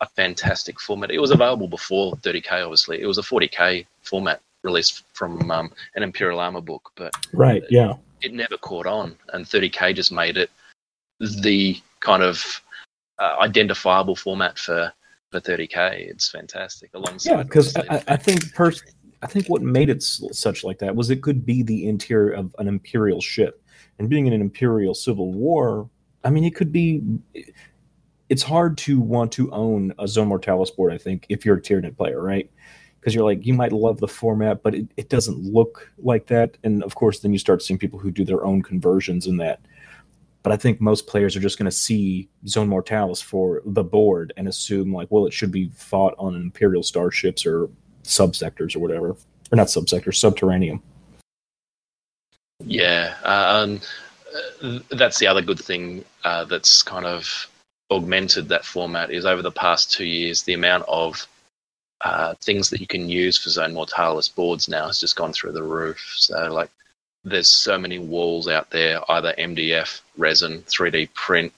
[0.00, 1.10] a fantastic format.
[1.10, 3.00] It was available before 30k, obviously.
[3.00, 7.62] It was a 40k format released from um, an Imperial Armor book, but Right.
[7.70, 7.94] Yeah.
[8.22, 10.50] it never caught on, and 30k just made it
[11.20, 12.60] the kind of
[13.18, 14.92] uh, identifiable format for
[15.32, 16.08] for 30k.
[16.08, 16.90] It's fantastic.
[16.94, 18.82] Alongside, Yeah, because I, I think pers-
[19.22, 22.54] I think what made it such like that was it could be the interior of
[22.58, 23.62] an imperial ship,
[23.98, 25.88] and being in an imperial civil war,
[26.26, 27.02] I mean, it could be.
[28.28, 30.92] It's hard to want to own a Zone Mortalis board.
[30.92, 32.50] I think if you're a Tyranid player, right?
[32.98, 36.56] Because you're like you might love the format, but it, it doesn't look like that.
[36.64, 39.60] And of course, then you start seeing people who do their own conversions in that.
[40.42, 44.32] But I think most players are just going to see Zone Mortalis for the board
[44.36, 47.68] and assume like, well, it should be fought on Imperial starships or
[48.02, 50.82] subsectors or whatever, or not subsectors, subterranean.
[52.64, 53.76] Yeah, uh,
[54.90, 57.48] that's the other good thing uh, that's kind of
[57.90, 61.26] augmented that format is over the past two years, the amount of
[62.02, 65.52] uh, things that you can use for Zone Mortalis boards now has just gone through
[65.52, 66.14] the roof.
[66.16, 66.70] So, like,
[67.24, 71.52] there's so many walls out there, either MDF, resin, 3D print.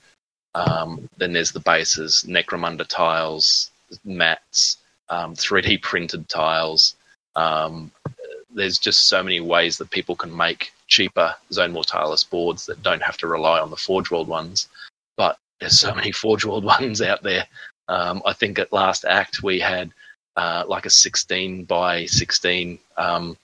[0.54, 3.70] Um, then there's the bases, Necromunda tiles,
[4.04, 6.94] mats, um, 3D printed tiles.
[7.36, 7.90] Um,
[8.59, 13.03] there's just so many ways that people can make cheaper Zone Mortalis boards that don't
[13.03, 14.68] have to rely on the Forge World ones.
[15.16, 17.47] But there's so many Forge World ones out there.
[17.88, 19.90] Um, I think at last act we had
[20.37, 23.37] uh, like a 16 by 16 um,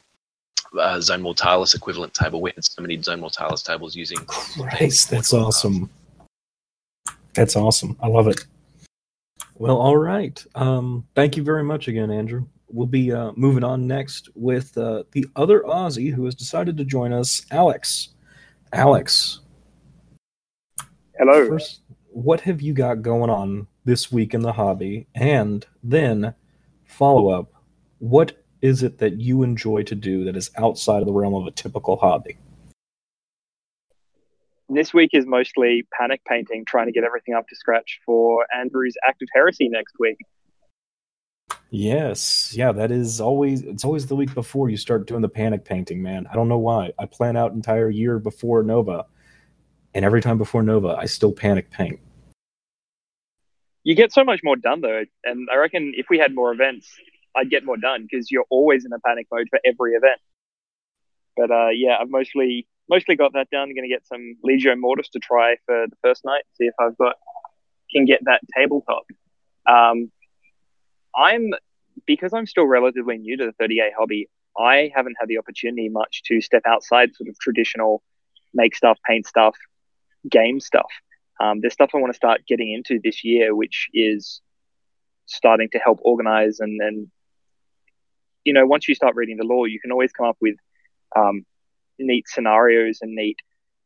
[0.79, 2.41] uh, Zone Mortalis equivalent table.
[2.41, 4.19] We had so many Zone Mortalis tables using.
[4.27, 5.89] Christ, that's awesome.
[7.35, 7.97] That's awesome.
[8.01, 8.45] I love it.
[9.57, 10.45] Well, all right.
[10.55, 12.47] Um, thank you very much again, Andrew.
[12.75, 16.85] We'll be uh, moving on next with uh, the other Aussie who has decided to
[16.85, 18.09] join us, Alex.
[18.73, 19.43] Alex,
[21.17, 21.47] Hello.
[21.47, 25.07] first, what have you got going on this week in the hobby?
[25.15, 26.35] And then
[26.85, 27.53] follow up,
[27.99, 31.47] what is it that you enjoy to do that is outside of the realm of
[31.47, 32.39] a typical hobby?
[34.69, 38.97] This week is mostly panic painting, trying to get everything up to scratch for Andrew's
[39.07, 40.19] Act of Heresy next week.
[41.77, 45.65] Yes, yeah, that is always it's always the week before you start doing the panic
[45.65, 46.25] painting, man.
[46.31, 46.93] I don't know why.
[47.01, 49.07] I plan out entire year before Nova,
[49.93, 51.99] and every time before Nova, I still panic paint.
[53.83, 56.89] You get so much more done though, and I reckon if we had more events,
[57.35, 60.21] I'd get more done because you're always in a panic mode for every event.
[61.37, 63.63] But uh, yeah, I've mostly mostly got that done.
[63.63, 66.75] I'm going to get some Legio Mortis to try for the first night, see if
[66.79, 67.17] I've got
[67.91, 69.03] can get that tabletop.
[69.67, 70.13] Um,
[71.17, 71.51] I'm
[72.07, 74.29] because I'm still relatively new to the 30K hobby.
[74.59, 78.03] I haven't had the opportunity much to step outside sort of traditional
[78.53, 79.57] make stuff, paint stuff,
[80.31, 80.91] game stuff.
[81.41, 84.41] Um, there's stuff I want to start getting into this year, which is
[85.27, 87.11] starting to help organize and then,
[88.45, 90.57] you know, once you start reading the lore, you can always come up with
[91.17, 91.45] um,
[91.99, 93.39] neat scenarios and neat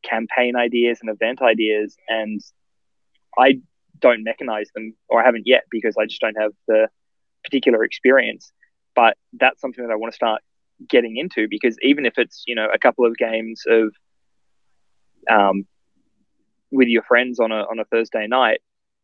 [0.03, 1.97] campaign ideas and event ideas.
[2.09, 2.41] And
[3.39, 3.61] I
[3.99, 6.89] don't mechanize them, or I haven't yet because I just don't have the
[7.45, 8.53] particular experience.
[8.95, 10.43] But that's something that I want to start
[10.89, 13.93] getting into because even if it's, you know, a couple of games of,
[15.31, 15.67] um,
[16.71, 18.61] with your friends on a on a Thursday night.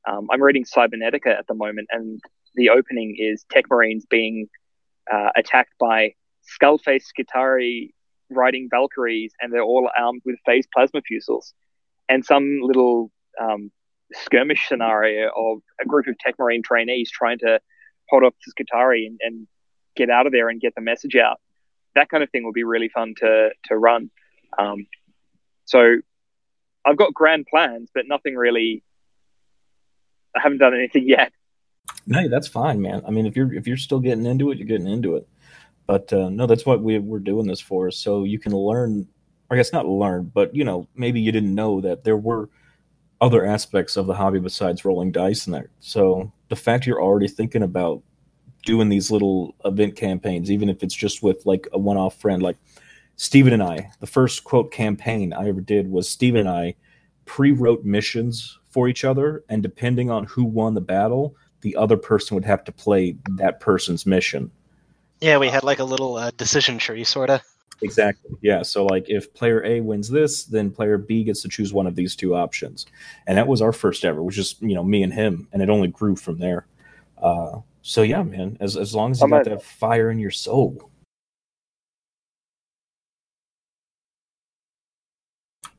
[0.07, 2.21] Um, I'm reading Cybernetica at the moment, and
[2.55, 4.49] the opening is Tech Marines being
[5.11, 6.15] uh, attacked by
[6.61, 7.91] Skullface Skitari
[8.31, 11.55] riding Valkyries, and they're all armed with phase plasma fusils,
[12.09, 13.71] and some little um,
[14.13, 17.61] skirmish scenario of a group of Tech Marine trainees trying to
[18.09, 19.47] hold off to Skitari and, and
[19.97, 21.41] get out of there and get the message out.
[21.95, 24.11] That kind of thing would be really fun to to run.
[24.59, 24.87] Um,
[25.65, 25.97] so
[26.85, 28.83] I've got grand plans, but nothing really.
[30.37, 31.33] I haven't done anything yet.
[32.07, 33.03] No, that's fine, man.
[33.07, 35.29] I mean, if you're if you're still getting into it, you're getting into it.
[35.87, 39.09] But uh, no, that's what we we're doing this for, so you can learn.
[39.51, 42.49] I guess not learn, but you know, maybe you didn't know that there were
[43.21, 45.71] other aspects of the hobby besides rolling dice in there.
[45.81, 48.01] So the fact you're already thinking about
[48.65, 52.57] doing these little event campaigns, even if it's just with like a one-off friend, like
[53.17, 56.77] Steven and I, the first quote campaign I ever did was Steven and I
[57.25, 62.37] pre-wrote missions for each other, and depending on who won the battle, the other person
[62.37, 64.51] would have to play that person's mission.
[65.21, 67.41] Yeah, we had like a little uh, decision tree, sort of.
[67.83, 68.31] Exactly.
[68.41, 68.63] Yeah.
[68.63, 71.95] So like if player A wins this, then player B gets to choose one of
[71.97, 72.87] these two options.
[73.27, 75.49] And that was our first ever, which is, you know, me and him.
[75.53, 76.67] And it only grew from there.
[77.19, 80.19] Uh, so yeah, man, as, as long as you I'm got a- that fire in
[80.19, 80.91] your soul.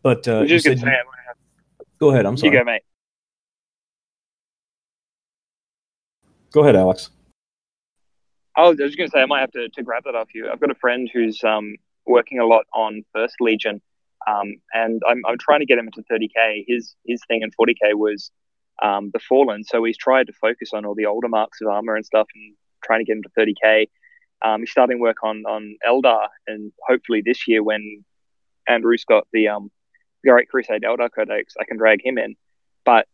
[0.03, 2.25] But uh, just gonna said say, you- go ahead.
[2.27, 2.53] I'm sorry.
[2.53, 2.83] you go, mate.
[6.51, 7.09] Go ahead, Alex.
[8.57, 10.29] I was, I was going to say I might have to, to grab that off
[10.33, 10.49] you.
[10.51, 13.81] I've got a friend who's um, working a lot on First Legion,
[14.27, 16.65] Um, and I'm, I'm trying to get him into 30k.
[16.67, 18.31] His his thing in 40k was
[18.81, 21.95] um, the Fallen, so he's tried to focus on all the older marks of armor
[21.95, 23.87] and stuff, and trying to get him to 30k.
[24.43, 28.03] Um, he's starting work on on Eldar, and hopefully this year when
[28.67, 29.71] Andrew's got the um,
[30.23, 32.35] Great Crusade Eldar Codex, I can drag him in.
[32.85, 33.07] But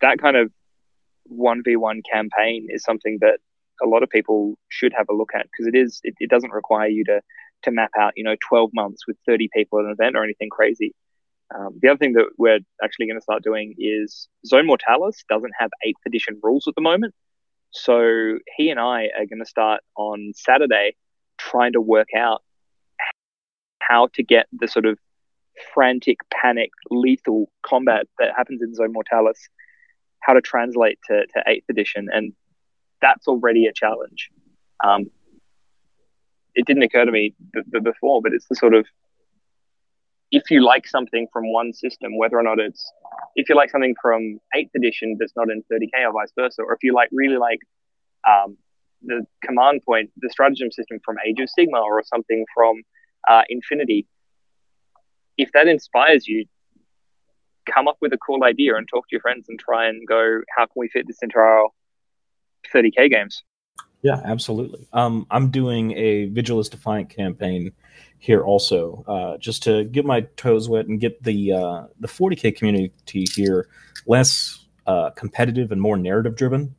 [0.00, 0.50] that kind of
[1.24, 3.40] one v one campaign is something that
[3.82, 6.52] a lot of people should have a look at because it is it, it doesn't
[6.52, 7.20] require you to
[7.62, 10.48] to map out you know 12 months with 30 people at an event or anything
[10.50, 10.94] crazy.
[11.54, 15.52] Um, the other thing that we're actually going to start doing is Zone Mortalis doesn't
[15.58, 17.14] have 8th edition rules at the moment.
[17.70, 20.96] So he and I are going to start on Saturday
[21.38, 22.42] trying to work out
[23.80, 24.98] how to get the sort of
[25.74, 29.48] frantic, panic, lethal combat that happens in Zone Mortalis,
[30.20, 32.08] how to translate to, to 8th edition.
[32.12, 32.32] And
[33.00, 34.30] that's already a challenge.
[34.84, 35.10] Um,
[36.54, 38.86] it didn't occur to me b- b- before, but it's the sort of
[40.30, 42.92] if you like something from one system, whether or not it's
[43.36, 46.74] if you like something from 8th edition that's not in 30k or vice versa, or
[46.74, 47.60] if you like really like
[48.28, 48.56] um,
[49.02, 52.82] the command point, the stratagem system from Age of Sigmar or something from
[53.28, 54.06] uh, Infinity,
[55.36, 56.44] if that inspires you,
[57.72, 60.40] come up with a cool idea and talk to your friends and try and go,
[60.56, 61.68] how can we fit this into our
[62.74, 63.42] 30k games?
[64.02, 64.86] Yeah, absolutely.
[64.92, 67.72] Um, I'm doing a Vigilus Defiant campaign
[68.18, 72.56] here also, uh, just to get my toes wet and get the uh, the 40k
[72.56, 73.68] community here
[74.06, 76.74] less uh, competitive and more narrative driven.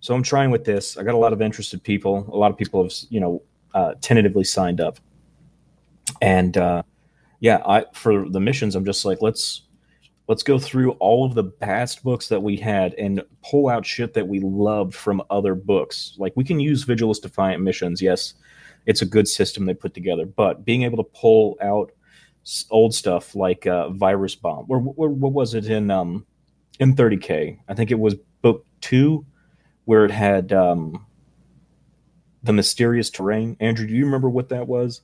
[0.00, 0.96] So I'm trying with this.
[0.96, 2.26] I got a lot of interested people.
[2.32, 3.42] A lot of people have you know
[3.74, 4.98] uh, tentatively signed up,
[6.20, 6.82] and uh,
[7.40, 9.62] yeah, I for the missions, I'm just like let's
[10.30, 14.14] let's go through all of the past books that we had and pull out shit
[14.14, 16.14] that we loved from other books.
[16.16, 18.32] Like we can use Vigilus Defiant missions, yes
[18.86, 20.26] it's a good system they put together.
[20.26, 21.92] But being able to pull out
[22.70, 26.26] old stuff like uh, Virus Bomb, or, or what was it in um,
[26.78, 27.58] in 30k?
[27.68, 29.26] I think it was book two,
[29.84, 31.06] where it had um,
[32.42, 33.56] the mysterious terrain.
[33.60, 35.02] Andrew, do you remember what that was?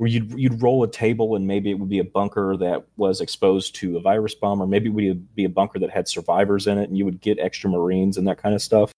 [0.00, 3.20] Where you'd you'd roll a table and maybe it would be a bunker that was
[3.20, 6.66] exposed to a virus bomb, or maybe it would be a bunker that had survivors
[6.66, 8.92] in it, and you would get extra marines and that kind of stuff.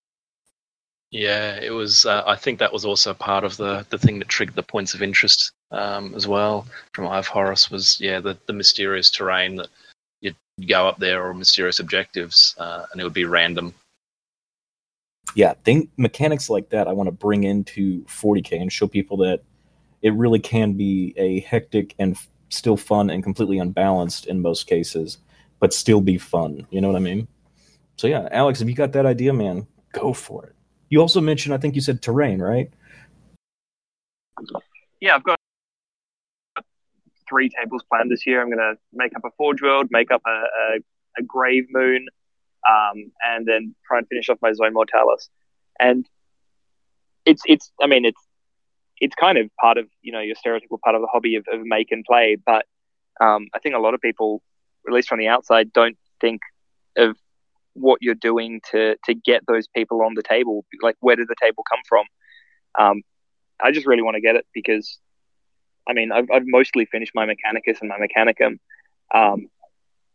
[1.10, 2.06] Yeah, it was.
[2.06, 4.94] Uh, I think that was also part of the the thing that triggered the points
[4.94, 9.70] of interest um, as well from Ive Horus was yeah the the mysterious terrain that
[10.20, 10.36] you'd
[10.68, 13.74] go up there or mysterious objectives uh, and it would be random.
[15.34, 19.42] Yeah, think mechanics like that I want to bring into 40k and show people that
[20.02, 24.66] it really can be a hectic and f- still fun and completely unbalanced in most
[24.66, 25.18] cases,
[25.60, 26.66] but still be fun.
[26.70, 27.28] You know what I mean?
[27.96, 30.54] So yeah, Alex, if you got that idea, man, go for it.
[30.88, 32.70] You also mentioned, I think you said terrain, right?
[35.00, 35.36] Yeah, I've got
[37.28, 38.42] three tables planned this year.
[38.42, 40.78] I'm going to make up a Forge World, make up a, a,
[41.18, 42.08] a Grave Moon,
[42.68, 45.28] um, and then try and finish off my Zone Mortalis.
[45.80, 46.06] And
[47.24, 48.20] it's it's I mean it's
[49.02, 51.60] it's kind of part of you know your stereotypical part of the hobby of, of
[51.64, 52.64] make and play, but
[53.20, 54.42] um, I think a lot of people,
[54.86, 56.40] at least from the outside, don't think
[56.96, 57.16] of
[57.74, 60.64] what you're doing to to get those people on the table.
[60.80, 62.04] Like, where did the table come from?
[62.78, 63.02] Um,
[63.60, 64.98] I just really want to get it because,
[65.88, 68.60] I mean, I've, I've mostly finished my Mechanicus and my Mechanicum,
[69.12, 69.48] um,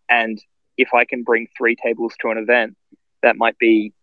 [0.09, 0.41] and
[0.77, 2.77] if I can bring three tables to an event,
[3.21, 3.93] that might be,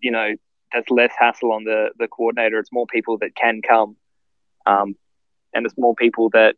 [0.00, 0.34] you know,
[0.76, 2.58] that's less hassle on the the coordinator.
[2.58, 3.96] It's more people that can come,
[4.66, 4.94] um,
[5.54, 6.56] and it's more people that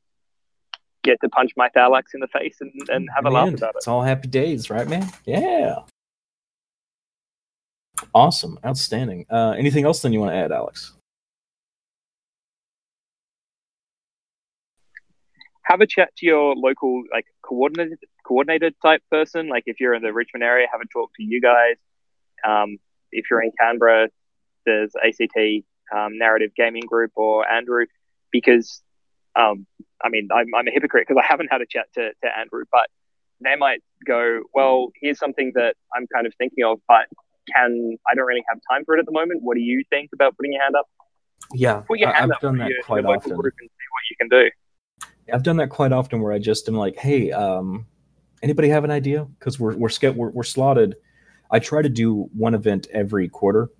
[1.05, 3.77] get to punch my Thallax in the face and, and have a laugh about it.
[3.77, 5.09] It's all happy days, right, man?
[5.25, 5.77] Yeah.
[8.13, 8.59] Awesome.
[8.67, 9.25] Outstanding.
[9.31, 10.93] Uh, anything else then you want to add, Alex?
[15.63, 19.49] Have a chat to your local like coordinated coordinated type person.
[19.49, 21.77] Like if you're in the Richmond area, have a talk to you guys.
[22.47, 22.79] Um,
[23.13, 24.09] if you're in Canberra,
[24.67, 25.37] there's ACT
[25.95, 27.87] um, Narrative Gaming Group or Andrew,
[28.31, 28.83] because
[29.37, 29.67] um,
[30.03, 32.65] I mean I'm, I'm a hypocrite because I haven't had a chat to, to Andrew,
[32.71, 32.87] but
[33.41, 37.07] they might go, well, here's something that I'm kind of thinking of, but
[37.55, 39.43] can I don't really have time for it at the moment.
[39.43, 40.87] What do you think about putting your hand up?
[41.55, 43.35] Yeah, Put your hand I've up done that your, quite often.
[43.35, 44.51] group and see what you can do.
[45.33, 47.87] I've done that quite often where I just am like, hey, um,
[48.43, 49.25] anybody have an idea?
[49.25, 50.97] Because we're we're, we're we're slotted.
[51.51, 53.71] I try to do one event every quarter,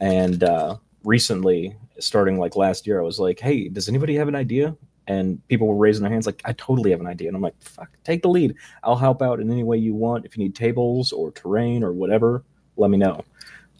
[0.00, 4.34] and uh, recently, starting like last year, I was like, hey, does anybody have an
[4.34, 4.76] idea?
[5.06, 7.28] And people were raising their hands like, I totally have an idea.
[7.28, 8.54] And I'm like, fuck, take the lead.
[8.82, 10.24] I'll help out in any way you want.
[10.24, 12.42] If you need tables or terrain or whatever,
[12.76, 13.22] let me know.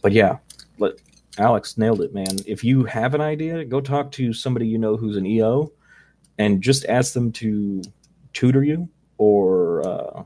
[0.03, 0.37] But yeah,
[0.78, 0.95] let,
[1.39, 2.37] Alex nailed it, man.
[2.47, 5.72] If you have an idea, go talk to somebody you know who's an EO
[6.39, 7.82] and just ask them to
[8.35, 10.22] tutor you or uh,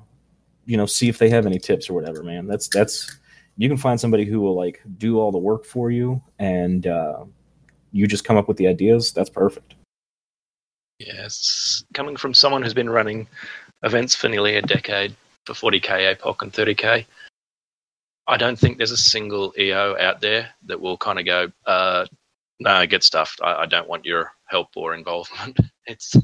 [0.69, 2.23] you know see if they have any tips or whatever.
[2.23, 3.19] Man, that's that's
[3.57, 7.25] you can find somebody who will like do all the work for you and uh,
[7.91, 9.11] you just come up with the ideas.
[9.13, 9.75] That's perfect.
[10.99, 13.27] Yes, coming from someone who's been running
[13.83, 15.17] events for nearly a decade
[15.47, 17.07] for 40k APOC and 30k,
[18.27, 22.05] I don't think there's a single EO out there that will kind of go, uh,
[22.61, 23.41] "No, get stuffed.
[23.43, 26.15] I, I, don't want your help or involvement." It's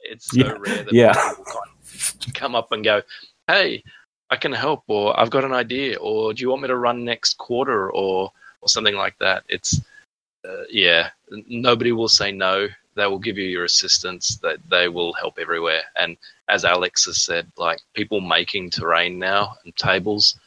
[0.00, 1.12] it's so Yeah, rare that yeah.
[1.12, 3.02] people kind of come up and go,
[3.48, 3.84] "Hey,
[4.30, 7.04] I can help," or "I've got an idea," or "Do you want me to run
[7.04, 9.44] next quarter?" or or something like that.
[9.48, 9.80] It's
[10.48, 11.10] uh, yeah,
[11.48, 12.68] nobody will say no.
[12.94, 14.36] They will give you your assistance.
[14.38, 15.82] That they will help everywhere.
[15.96, 16.16] And
[16.48, 20.38] as Alex has said, like people making terrain now and tables,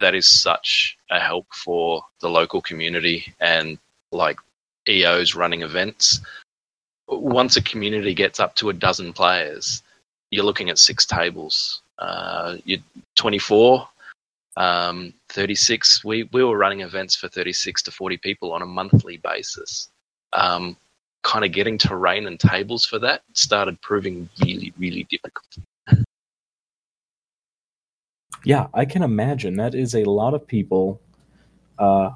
[0.00, 3.78] that is such a help for the local community and
[4.12, 4.38] like
[4.88, 6.20] EOs running events.
[7.08, 9.82] Once a community gets up to a dozen players,
[10.30, 11.82] you're looking at six tables.
[11.98, 12.80] Uh, you're
[13.16, 13.88] 24,
[14.56, 16.04] um, 36.
[16.04, 19.88] We, we were running events for 36 to 40 people on a monthly basis.
[20.32, 20.76] Um,
[21.22, 25.46] kind of getting terrain and tables for that started proving really, really difficult.
[28.44, 31.00] Yeah, I can imagine that is a lot of people.
[31.78, 32.10] Uh,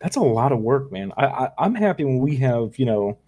[0.00, 1.12] that's a lot of work, man.
[1.16, 3.18] I, I I'm happy when we have you know,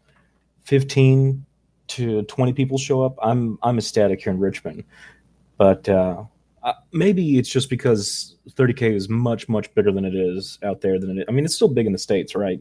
[0.65, 1.45] fifteen
[1.89, 3.17] to twenty people show up.
[3.23, 4.85] I'm I'm ecstatic here in Richmond,
[5.59, 6.25] but uh,
[6.63, 10.99] uh, maybe it's just because 30k is much much bigger than it is out there
[10.99, 11.23] than it.
[11.23, 11.25] Is.
[11.29, 12.61] I mean, it's still big in the states, right?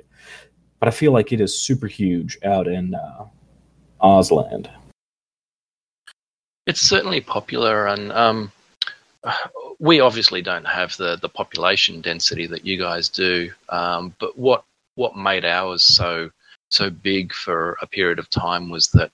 [0.79, 3.25] But I feel like it is super huge out in uh,
[4.01, 4.69] Ausland.
[6.67, 8.51] It's certainly popular, and um,
[9.79, 13.51] we obviously don't have the, the population density that you guys do.
[13.69, 14.63] Um, but what
[14.95, 16.29] what made ours so
[16.69, 19.11] so big for a period of time was that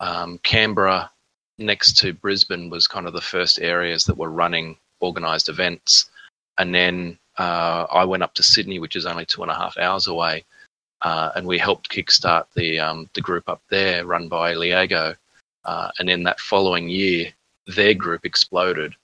[0.00, 1.10] um, Canberra,
[1.58, 6.08] next to Brisbane, was kind of the first areas that were running organised events,
[6.58, 9.78] and then uh, I went up to Sydney, which is only two and a half
[9.78, 10.44] hours away,
[11.02, 15.16] uh, and we helped kickstart the um, the group up there, run by Liego.
[15.64, 17.30] Uh, and then that following year,
[17.66, 18.94] their group exploded.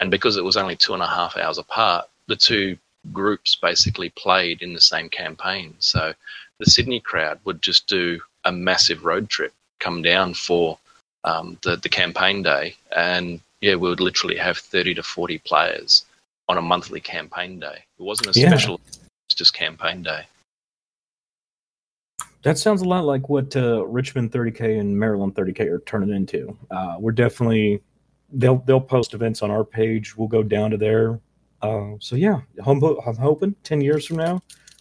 [0.00, 2.76] And because it was only two and a half hours apart, the two
[3.12, 5.74] groups basically played in the same campaign.
[5.78, 6.12] So
[6.58, 10.78] the Sydney crowd would just do a massive road trip, come down for
[11.24, 12.76] um, the, the campaign day.
[12.96, 16.04] And yeah, we would literally have 30 to 40 players
[16.48, 17.84] on a monthly campaign day.
[17.98, 18.48] It wasn't a Yeah.
[18.50, 18.80] special,
[19.26, 20.22] it's just campaign day.
[22.42, 26.56] That sounds a lot like what uh, Richmond 30k and Maryland 30k are turning into.
[26.70, 27.82] Uh, we're definitely
[28.32, 30.16] they'll they'll post events on our page.
[30.16, 31.18] We'll go down to there.
[31.62, 34.40] Uh, so yeah, I'm, I'm hoping ten years from now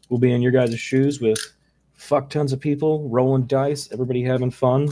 [0.09, 1.39] we'll be in your guys' shoes with
[1.93, 4.89] fuck tons of people rolling dice, everybody having fun.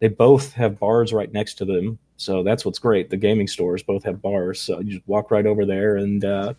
[0.00, 3.10] They both have bars right next to them, so that's what's great.
[3.10, 6.54] The gaming stores both have bars, so you just walk right over there and uh,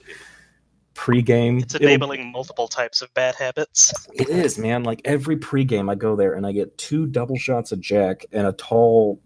[0.93, 1.59] pre-game.
[1.59, 3.93] It's it'll- enabling multiple types of bad habits.
[4.13, 4.83] it is, man.
[4.83, 8.47] Like every pregame, I go there and I get two double shots of Jack and
[8.47, 9.21] a tall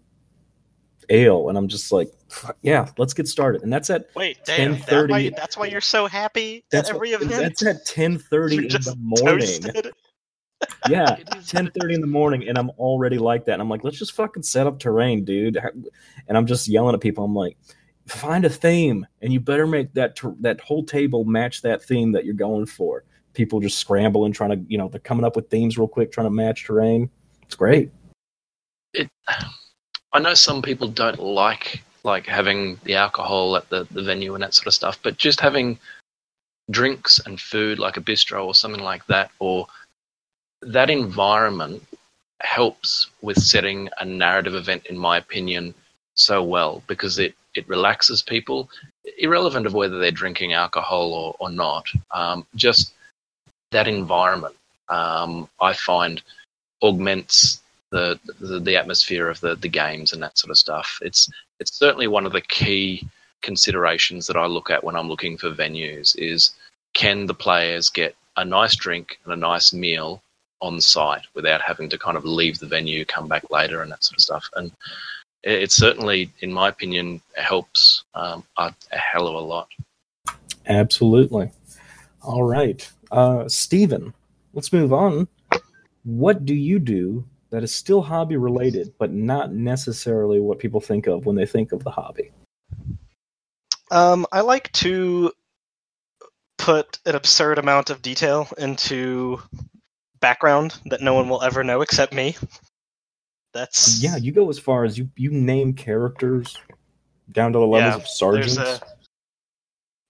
[1.08, 2.10] ale, and I'm just like,
[2.62, 3.62] yeah, let's get started.
[3.62, 6.96] And that's at Wait, damn, that 10:30 why, that's why you're so happy that's at
[6.96, 7.42] every what- event?
[7.42, 9.40] that's at ten thirty in the morning.
[9.40, 9.92] toasted.
[10.88, 13.54] Yeah, ten thirty in the morning, and I'm already like that.
[13.54, 15.58] And I'm like, let's just fucking set up terrain, dude.
[16.28, 17.24] And I'm just yelling at people.
[17.24, 17.56] I'm like,
[18.06, 22.12] find a theme, and you better make that ter- that whole table match that theme
[22.12, 23.04] that you're going for.
[23.32, 26.26] People just scrambling, trying to, you know, they're coming up with themes real quick, trying
[26.26, 27.08] to match terrain.
[27.42, 27.90] It's great.
[28.92, 29.08] it
[30.12, 34.42] I know some people don't like like having the alcohol at the, the venue and
[34.42, 35.78] that sort of stuff, but just having
[36.70, 39.66] drinks and food like a bistro or something like that or
[40.62, 41.82] that environment
[42.40, 45.74] helps with setting a narrative event in my opinion
[46.14, 48.70] so well because it it relaxes people
[49.18, 52.92] irrelevant of whether they're drinking alcohol or, or not um, just
[53.72, 54.54] that environment
[54.88, 56.22] um, i find
[56.82, 60.98] augments the, the the atmosphere of the the games and that sort of stuff.
[61.02, 63.06] It's it's certainly one of the key
[63.42, 66.54] considerations that I look at when I'm looking for venues is
[66.94, 70.22] can the players get a nice drink and a nice meal
[70.60, 74.04] on site without having to kind of leave the venue, come back later, and that
[74.04, 74.48] sort of stuff.
[74.56, 74.72] And
[75.42, 79.68] it, it certainly, in my opinion, helps um, a, a hell of a lot.
[80.66, 81.50] Absolutely.
[82.22, 82.88] All right.
[83.10, 84.14] Uh, Steven,
[84.52, 85.28] let's move on.
[86.04, 91.06] What do you do that is still hobby related, but not necessarily what people think
[91.06, 92.30] of when they think of the hobby?
[93.90, 95.32] Um, I like to
[96.58, 99.40] put an absurd amount of detail into
[100.20, 102.36] background that no one will ever know except me.
[103.52, 106.56] That's Yeah, you go as far as you you name characters
[107.32, 108.56] down to the levels Yeah, of sergeants.
[108.56, 108.82] There's a,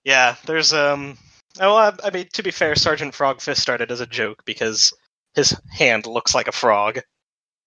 [0.04, 1.16] yeah, there's um.
[1.58, 4.92] Oh, I, I mean, to be fair, Sergeant Frogfist started as a joke because
[5.34, 7.00] his hand looks like a frog,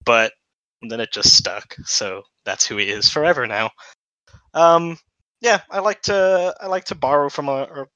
[0.05, 0.31] but
[0.81, 1.75] then it just stuck.
[1.85, 3.71] So that's who he is forever now.
[4.53, 4.97] Um,
[5.41, 7.89] yeah, I like to I like to borrow from a, or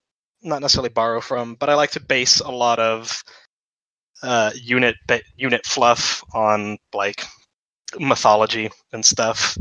[0.43, 3.24] not necessarily borrow from, but I like to base a lot of
[4.24, 4.95] uh, unit
[5.38, 7.26] unit fluff on like
[7.99, 9.57] mythology and stuff.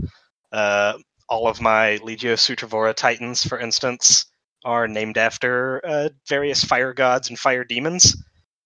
[0.52, 0.94] Uh,
[1.28, 4.26] all of my Legio Sutravora Titans, for instance,
[4.64, 8.16] are named after uh, various fire gods and fire demons.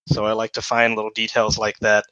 [0.09, 2.05] So I like to find little details like that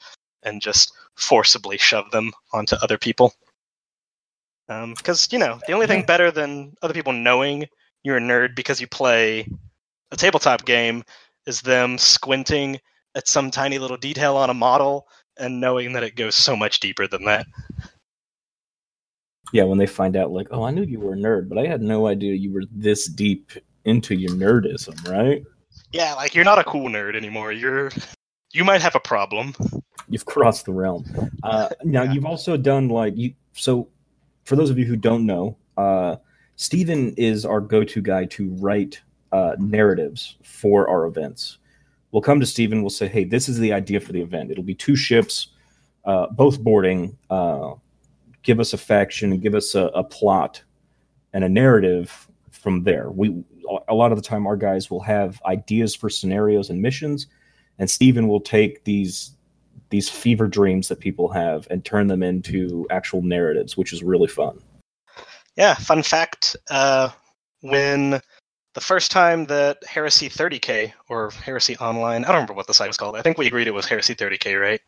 [0.42, 3.34] and just forcibly shove them onto other people.
[4.68, 7.66] Because, you know, the only thing better than other people knowing
[8.04, 9.48] you're a nerd because you play
[10.10, 11.02] a tabletop game
[11.46, 12.78] is them squinting
[13.18, 15.08] at some tiny little detail on a model
[15.38, 17.44] and knowing that it goes so much deeper than that.
[19.52, 21.66] yeah, when they find out, like, oh, I knew you were a nerd, but I
[21.66, 23.50] had no idea you were this deep
[23.84, 25.42] into your nerdism, right?
[25.92, 27.52] Yeah, like you're not a cool nerd anymore.
[27.52, 27.90] You're
[28.52, 29.54] you might have a problem.
[30.08, 31.04] You've crossed the realm.
[31.42, 32.12] Uh, now Yeah.
[32.12, 33.34] you've also done like you.
[33.54, 33.88] So,
[34.44, 36.16] for those of you who don't know, uh,
[36.56, 39.00] Steven is our go-to guy to write
[39.32, 41.58] uh, narratives for our events.
[42.12, 42.82] We'll come to Steven.
[42.82, 44.50] We'll say, "Hey, this is the idea for the event.
[44.50, 45.48] It'll be two ships,
[46.04, 47.16] uh, both boarding.
[47.28, 47.74] Uh,
[48.42, 50.62] give us a faction and give us a, a plot
[51.32, 53.10] and a narrative from there.
[53.10, 53.44] We
[53.88, 57.26] a lot of the time our guys will have ideas for scenarios and missions,
[57.78, 59.32] and Steven will take these
[59.90, 64.28] these fever dreams that people have and turn them into actual narratives, which is really
[64.28, 64.58] fun.
[65.56, 67.10] Yeah, fun fact, uh
[67.60, 68.20] when
[68.78, 72.86] the first time that Heresy 30K or Heresy Online, I don't remember what the site
[72.86, 73.16] was called.
[73.16, 74.80] I think we agreed it was Heresy 30K, right?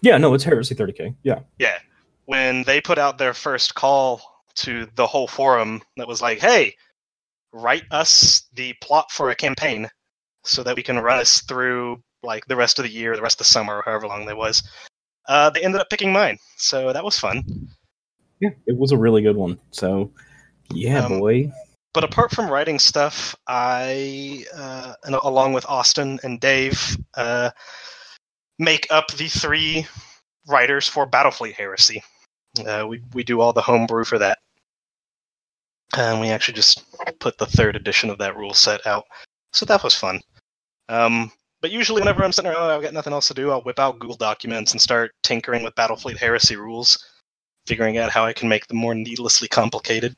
[0.00, 1.14] Yeah, no, it's Heresy 30K.
[1.22, 1.40] Yeah.
[1.58, 1.78] Yeah.
[2.24, 4.22] When they put out their first call
[4.54, 6.76] to the whole forum that was like, "Hey,
[7.52, 9.90] write us the plot for a campaign
[10.44, 13.34] so that we can run us through like the rest of the year, the rest
[13.34, 14.62] of the summer, or however long that was."
[15.28, 17.68] Uh, they ended up picking mine, so that was fun.
[18.40, 19.58] Yeah, it was a really good one.
[19.72, 20.10] So,
[20.70, 21.52] yeah, Um, boy.
[21.94, 27.50] But apart from writing stuff, I, uh, and along with Austin and Dave, uh,
[28.58, 29.86] make up the three
[30.48, 32.02] writers for Battlefleet Heresy.
[32.66, 34.38] Uh, we we do all the homebrew for that,
[35.96, 36.84] and we actually just
[37.18, 39.04] put the third edition of that rule set out.
[39.52, 40.20] So that was fun.
[40.88, 41.30] Um,
[41.60, 43.50] but usually, whenever I'm sitting around, I've got nothing else to do.
[43.50, 46.98] I'll whip out Google documents and start tinkering with Battlefleet Heresy rules,
[47.66, 50.14] figuring out how I can make them more needlessly complicated.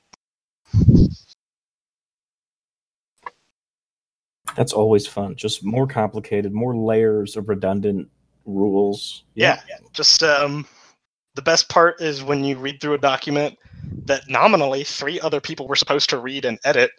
[4.56, 5.36] That's always fun.
[5.36, 8.08] Just more complicated, more layers of redundant
[8.44, 9.24] rules.
[9.34, 9.60] Yeah,
[9.92, 10.66] just um,
[11.34, 13.58] the best part is when you read through a document
[14.06, 16.90] that nominally three other people were supposed to read and edit,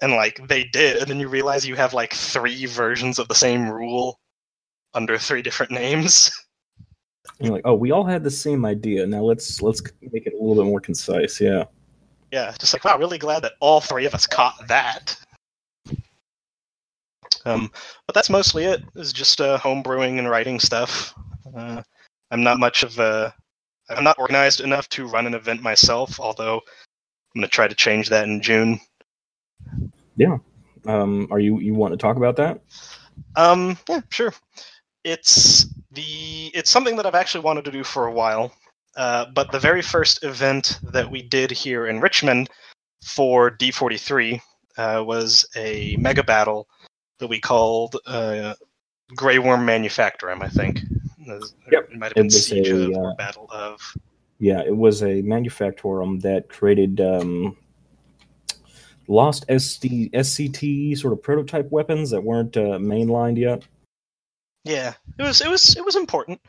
[0.00, 3.34] and like they did, and then you realize you have like three versions of the
[3.34, 4.20] same rule
[4.94, 6.30] under three different names.
[7.40, 9.06] You're like, oh, we all had the same idea.
[9.06, 11.40] Now let's let's make it a little bit more concise.
[11.40, 11.64] Yeah.
[12.32, 15.16] Yeah, just like wow, really glad that all three of us caught that.
[17.46, 17.70] Um,
[18.06, 18.80] but that's mostly it.
[18.80, 19.00] it.
[19.00, 21.14] Is just uh, home brewing and writing stuff.
[21.56, 21.82] Uh,
[22.30, 23.34] I'm not much of a.
[23.88, 26.18] I'm not organized enough to run an event myself.
[26.18, 28.80] Although I'm going to try to change that in June.
[30.16, 30.38] Yeah.
[30.86, 32.60] Um, are you you want to talk about that?
[33.36, 34.34] Um, yeah, sure.
[35.04, 38.52] It's the it's something that I've actually wanted to do for a while.
[38.96, 42.48] Uh, but the very first event that we did here in Richmond
[43.04, 44.40] for D43
[44.78, 46.66] uh, was a mega battle
[47.18, 48.54] that we called uh,
[49.14, 50.80] Grey Worm Manufactorum, I think.
[51.26, 51.90] Yep.
[51.92, 53.80] It might have been Siege a, of or uh, Battle of.
[54.38, 57.56] Yeah, it was a manufactorum that created um,
[59.08, 63.62] lost SC, SCT sort of prototype weapons that weren't uh, mainlined yet.
[64.64, 66.40] Yeah, it was it was it was important.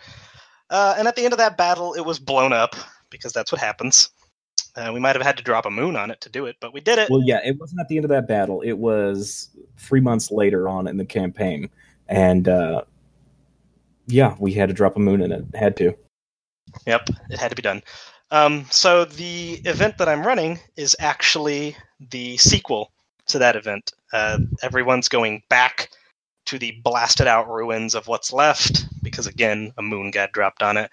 [0.70, 2.76] Uh, and at the end of that battle, it was blown up
[3.10, 4.10] because that's what happens.
[4.78, 6.72] Uh, we might have had to drop a moon on it to do it, but
[6.72, 7.10] we did it.
[7.10, 8.62] Well, yeah, it wasn't at the end of that battle.
[8.62, 11.70] It was three months later on in the campaign,
[12.08, 12.84] and uh,
[14.06, 15.46] yeah, we had to drop a moon in it.
[15.56, 15.96] Had to.
[16.86, 17.82] Yep, it had to be done.
[18.30, 21.76] Um, so the event that I'm running is actually
[22.12, 22.92] the sequel
[23.28, 23.94] to that event.
[24.14, 25.90] Uh, everyone's going back
[26.46, 30.78] to the blasted out ruins of what's left because again, a moon got dropped on
[30.78, 30.92] it.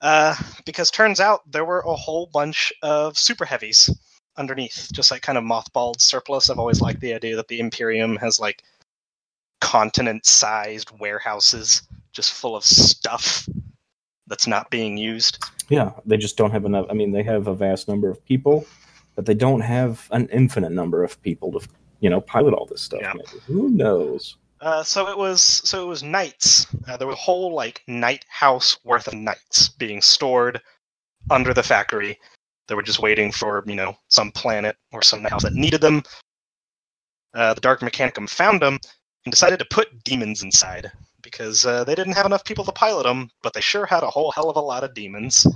[0.00, 0.34] Uh,
[0.64, 3.90] because turns out there were a whole bunch of super heavies
[4.36, 6.48] underneath, just like kind of mothballed surplus.
[6.48, 8.62] I've always liked the idea that the Imperium has like
[9.60, 11.82] continent-sized warehouses
[12.12, 13.46] just full of stuff
[14.26, 15.44] that's not being used.
[15.68, 16.86] Yeah, they just don't have enough.
[16.88, 18.64] I mean, they have a vast number of people,
[19.14, 21.68] but they don't have an infinite number of people to,
[22.00, 23.00] you know, pilot all this stuff.
[23.02, 23.12] Yeah.
[23.46, 24.36] Who knows?
[24.60, 26.66] Uh, so it was so it was knights.
[26.86, 30.60] Uh, there was a whole like knight house worth of knights being stored
[31.30, 32.18] under the factory.
[32.68, 36.02] They were just waiting for you know some planet or some house that needed them.
[37.34, 38.78] Uh, the Dark Mechanicum found them
[39.24, 40.90] and decided to put demons inside
[41.22, 44.10] because uh, they didn't have enough people to pilot them, but they sure had a
[44.10, 45.46] whole hell of a lot of demons.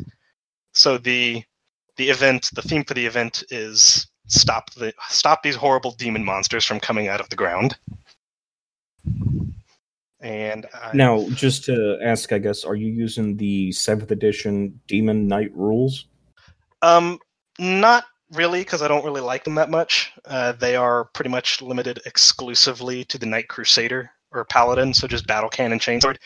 [0.73, 1.45] So the
[1.97, 6.65] the event, the theme for the event is stop the stop these horrible demon monsters
[6.65, 7.77] from coming out of the ground.
[10.21, 15.29] And I, Now, just to ask, I guess, are you using the seventh edition Demon
[15.29, 16.07] Knight rules?
[16.81, 17.19] Um,
[17.59, 20.13] not really, because I don't really like them that much.
[20.25, 25.27] Uh, they are pretty much limited exclusively to the Knight Crusader or Paladin, so just
[25.27, 26.17] Battle Cannon Chainsword.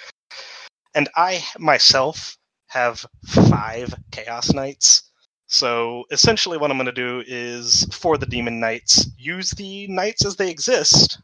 [0.95, 5.11] And I myself have five Chaos Knights.
[5.47, 10.25] So essentially, what I'm going to do is for the Demon Knights, use the Knights
[10.25, 11.19] as they exist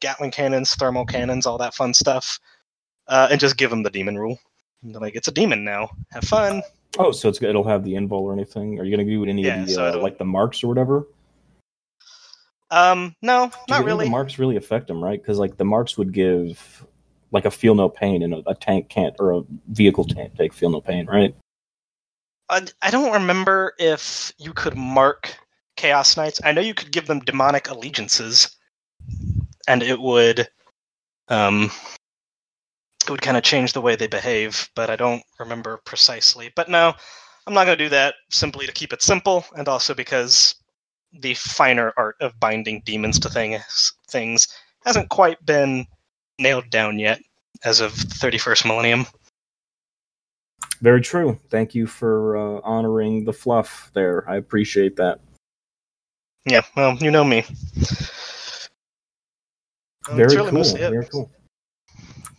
[0.00, 2.38] Gatling cannons, thermal cannons, all that fun stuff,
[3.08, 4.38] uh, and just give them the Demon rule.
[4.82, 5.90] And they're like, it's a demon now.
[6.12, 6.62] Have fun.
[6.98, 8.78] Oh, so it's it'll have the invul or anything?
[8.78, 10.68] Are you going to do any Yeah, of the so uh, like the marks or
[10.68, 11.08] whatever?
[12.70, 14.04] Um, no, Do not really.
[14.04, 15.20] The marks really affect them, right?
[15.20, 16.86] Because like the marks would give
[17.32, 20.52] like a feel no pain, and a, a tank can't, or a vehicle can't take
[20.52, 21.34] feel no pain, right?
[22.48, 25.36] I, I don't remember if you could mark
[25.76, 26.40] Chaos Knights.
[26.44, 28.53] I know you could give them demonic allegiances,
[29.68, 30.48] and it would,
[31.28, 31.70] um,
[33.04, 34.68] it would kind of change the way they behave.
[34.74, 36.52] But I don't remember precisely.
[36.54, 36.94] But no,
[37.46, 40.54] I'm not going to do that simply to keep it simple, and also because
[41.20, 44.48] the finer art of binding demons to things things
[44.84, 45.86] hasn't quite been
[46.38, 47.20] nailed down yet
[47.64, 49.06] as of 31st millennium.
[50.80, 51.38] Very true.
[51.50, 54.28] Thank you for uh, honoring the fluff there.
[54.28, 55.20] I appreciate that.
[56.46, 57.44] Yeah, well, you know me.
[60.12, 60.64] Very really cool.
[60.64, 61.30] Very cool.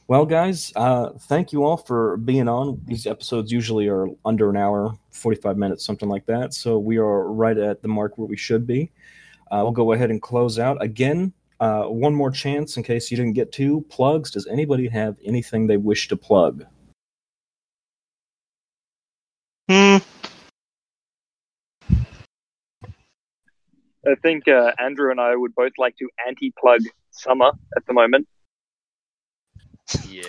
[0.07, 2.80] Well, guys, uh, thank you all for being on.
[2.86, 6.53] These episodes usually are under an hour, 45 minutes, something like that.
[6.53, 8.91] So we are right at the mark where we should be.
[9.49, 10.78] Uh, we'll go ahead and close out.
[10.80, 14.30] Again, uh, one more chance in case you didn't get two plugs.
[14.30, 16.66] Does anybody have anything they wish to plug?
[24.08, 26.82] I think uh, Andrew and I would both like to anti-plug
[27.12, 28.28] summer at the moment.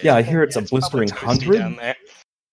[0.02, 1.96] Yeah, I hear it's a probably blistering toasty 100.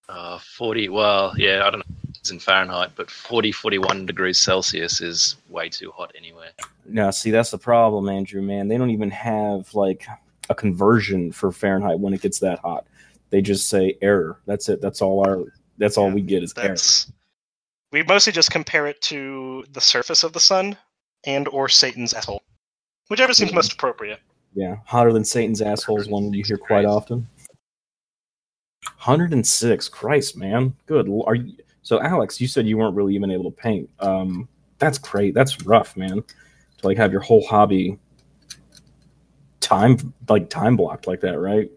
[0.10, 1.96] Uh, 40, well, yeah, I don't know.
[2.20, 6.52] It's in Fahrenheit, but 40, 41 degrees Celsius is way too hot anywhere.
[6.86, 8.68] No, see, that's the problem, Andrew, man.
[8.68, 10.06] They don't even have like
[10.50, 12.86] a conversion for Fahrenheit when it gets that hot.
[13.30, 14.38] They just say error.
[14.46, 14.82] That's it.
[14.82, 15.44] That's all our
[15.78, 16.76] that's all Yeah, we get is error.
[17.92, 20.78] We mostly just compare it to the surface of the sun
[21.26, 22.44] and or Satan's asshole,
[23.10, 23.56] whichever seems Yeah.
[23.56, 24.20] most appropriate.
[24.54, 24.78] Yeah.
[24.86, 27.28] Hotter than Satan's asshole is one you hear quite often.
[28.84, 29.90] 106.
[29.90, 30.76] Christ, man.
[30.86, 31.10] Good.
[31.26, 33.90] Are you so Alex, you said you weren't really even able to paint.
[34.00, 34.48] Um
[34.80, 35.34] that's great.
[35.34, 36.22] That's rough, man.
[36.22, 37.98] To like have your whole hobby
[39.60, 41.70] time like time blocked like that, right?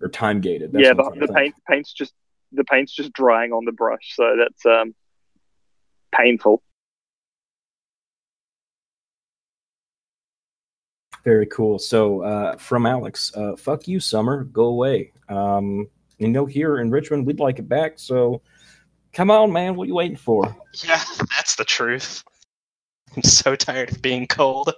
[0.00, 0.72] Or time gated.
[0.72, 2.14] That's yeah, the, the paint paint's just
[2.52, 4.94] the paint's just drying on the brush, so that's um
[6.14, 6.62] painful.
[11.28, 11.78] Very cool.
[11.78, 14.44] So, uh, from Alex, uh, fuck you, Summer.
[14.44, 15.12] Go away.
[15.28, 17.98] Um, you know, here in Richmond, we'd like it back.
[17.98, 18.40] So,
[19.12, 19.76] come on, man.
[19.76, 20.56] What are you waiting for?
[20.82, 21.02] Yeah,
[21.36, 22.24] that's the truth.
[23.14, 24.72] I'm so tired of being cold.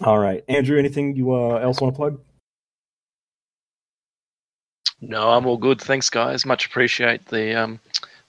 [0.00, 0.80] All right, Andrew.
[0.80, 2.20] Anything you uh, else want to plug?
[5.00, 5.80] No, I'm all good.
[5.80, 6.44] Thanks, guys.
[6.44, 7.78] Much appreciate the um,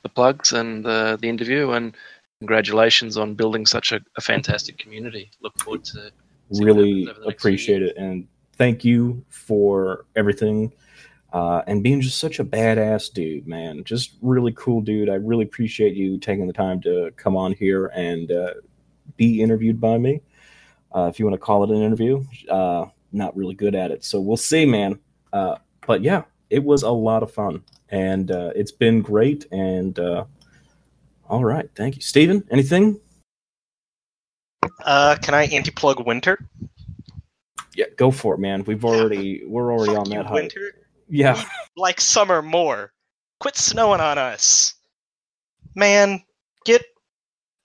[0.04, 1.98] the plugs and the the interview, and
[2.42, 5.32] congratulations on building such a, a fantastic community.
[5.42, 8.86] Look forward to See what Really happens over the next few appreciate it, and thank
[8.86, 10.74] you for everything.
[11.34, 13.84] Uh, and being just such a badass dude, man.
[13.84, 15.10] Just really cool dude.
[15.10, 18.54] I really appreciate you taking the time to come on here and uh,
[19.18, 20.22] be interviewed by me.
[20.96, 24.06] Uh, if you want to call it an interview, uh, not really good at it.
[24.06, 24.98] So we'll see, man.
[25.34, 29.46] Uh, but yeah, it was a lot of fun and uh, it's been great.
[29.52, 30.26] And uh,
[31.28, 31.70] all right.
[31.76, 32.02] Thank you.
[32.02, 33.00] Steven, anything?
[34.86, 36.48] Uh, can I anti-plug winter?
[37.76, 38.64] Yeah, go for it, man.
[38.64, 40.34] We've already, we're already Fuck on you, that hype.
[40.34, 40.72] winter.
[41.10, 41.44] Yeah.
[41.78, 42.94] Like summer more.
[43.42, 44.76] Quit snowing on us,
[45.76, 46.24] man.
[46.64, 46.84] Get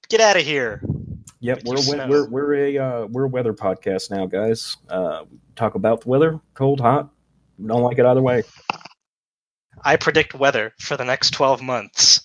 [0.08, 0.82] get out of here.
[1.38, 2.08] Yep, we're you snow?
[2.08, 4.76] we're we're a uh, we're a weather podcast now, guys.
[4.88, 7.08] Uh, talk about the weather, cold, hot.
[7.56, 8.42] We don't like it either way.
[9.84, 12.20] I predict weather for the next 12 months.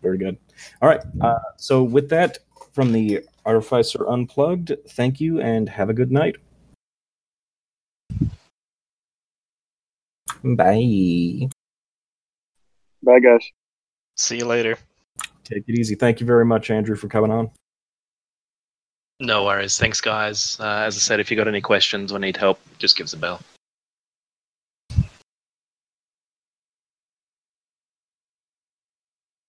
[0.00, 0.38] Very good.
[0.80, 1.00] All right.
[1.20, 2.38] Uh, so with that,
[2.72, 6.36] from the Artificer Unplugged, thank you and have a good night.
[10.42, 11.48] Bye.
[13.02, 13.50] Bye, guys.
[14.16, 14.76] See you later.
[15.44, 15.94] Take it easy.
[15.94, 17.50] Thank you very much, Andrew, for coming on.
[19.20, 19.78] No worries.
[19.78, 20.58] Thanks, guys.
[20.60, 23.12] Uh, as I said, if you got any questions or need help, just give us
[23.14, 23.40] a bell.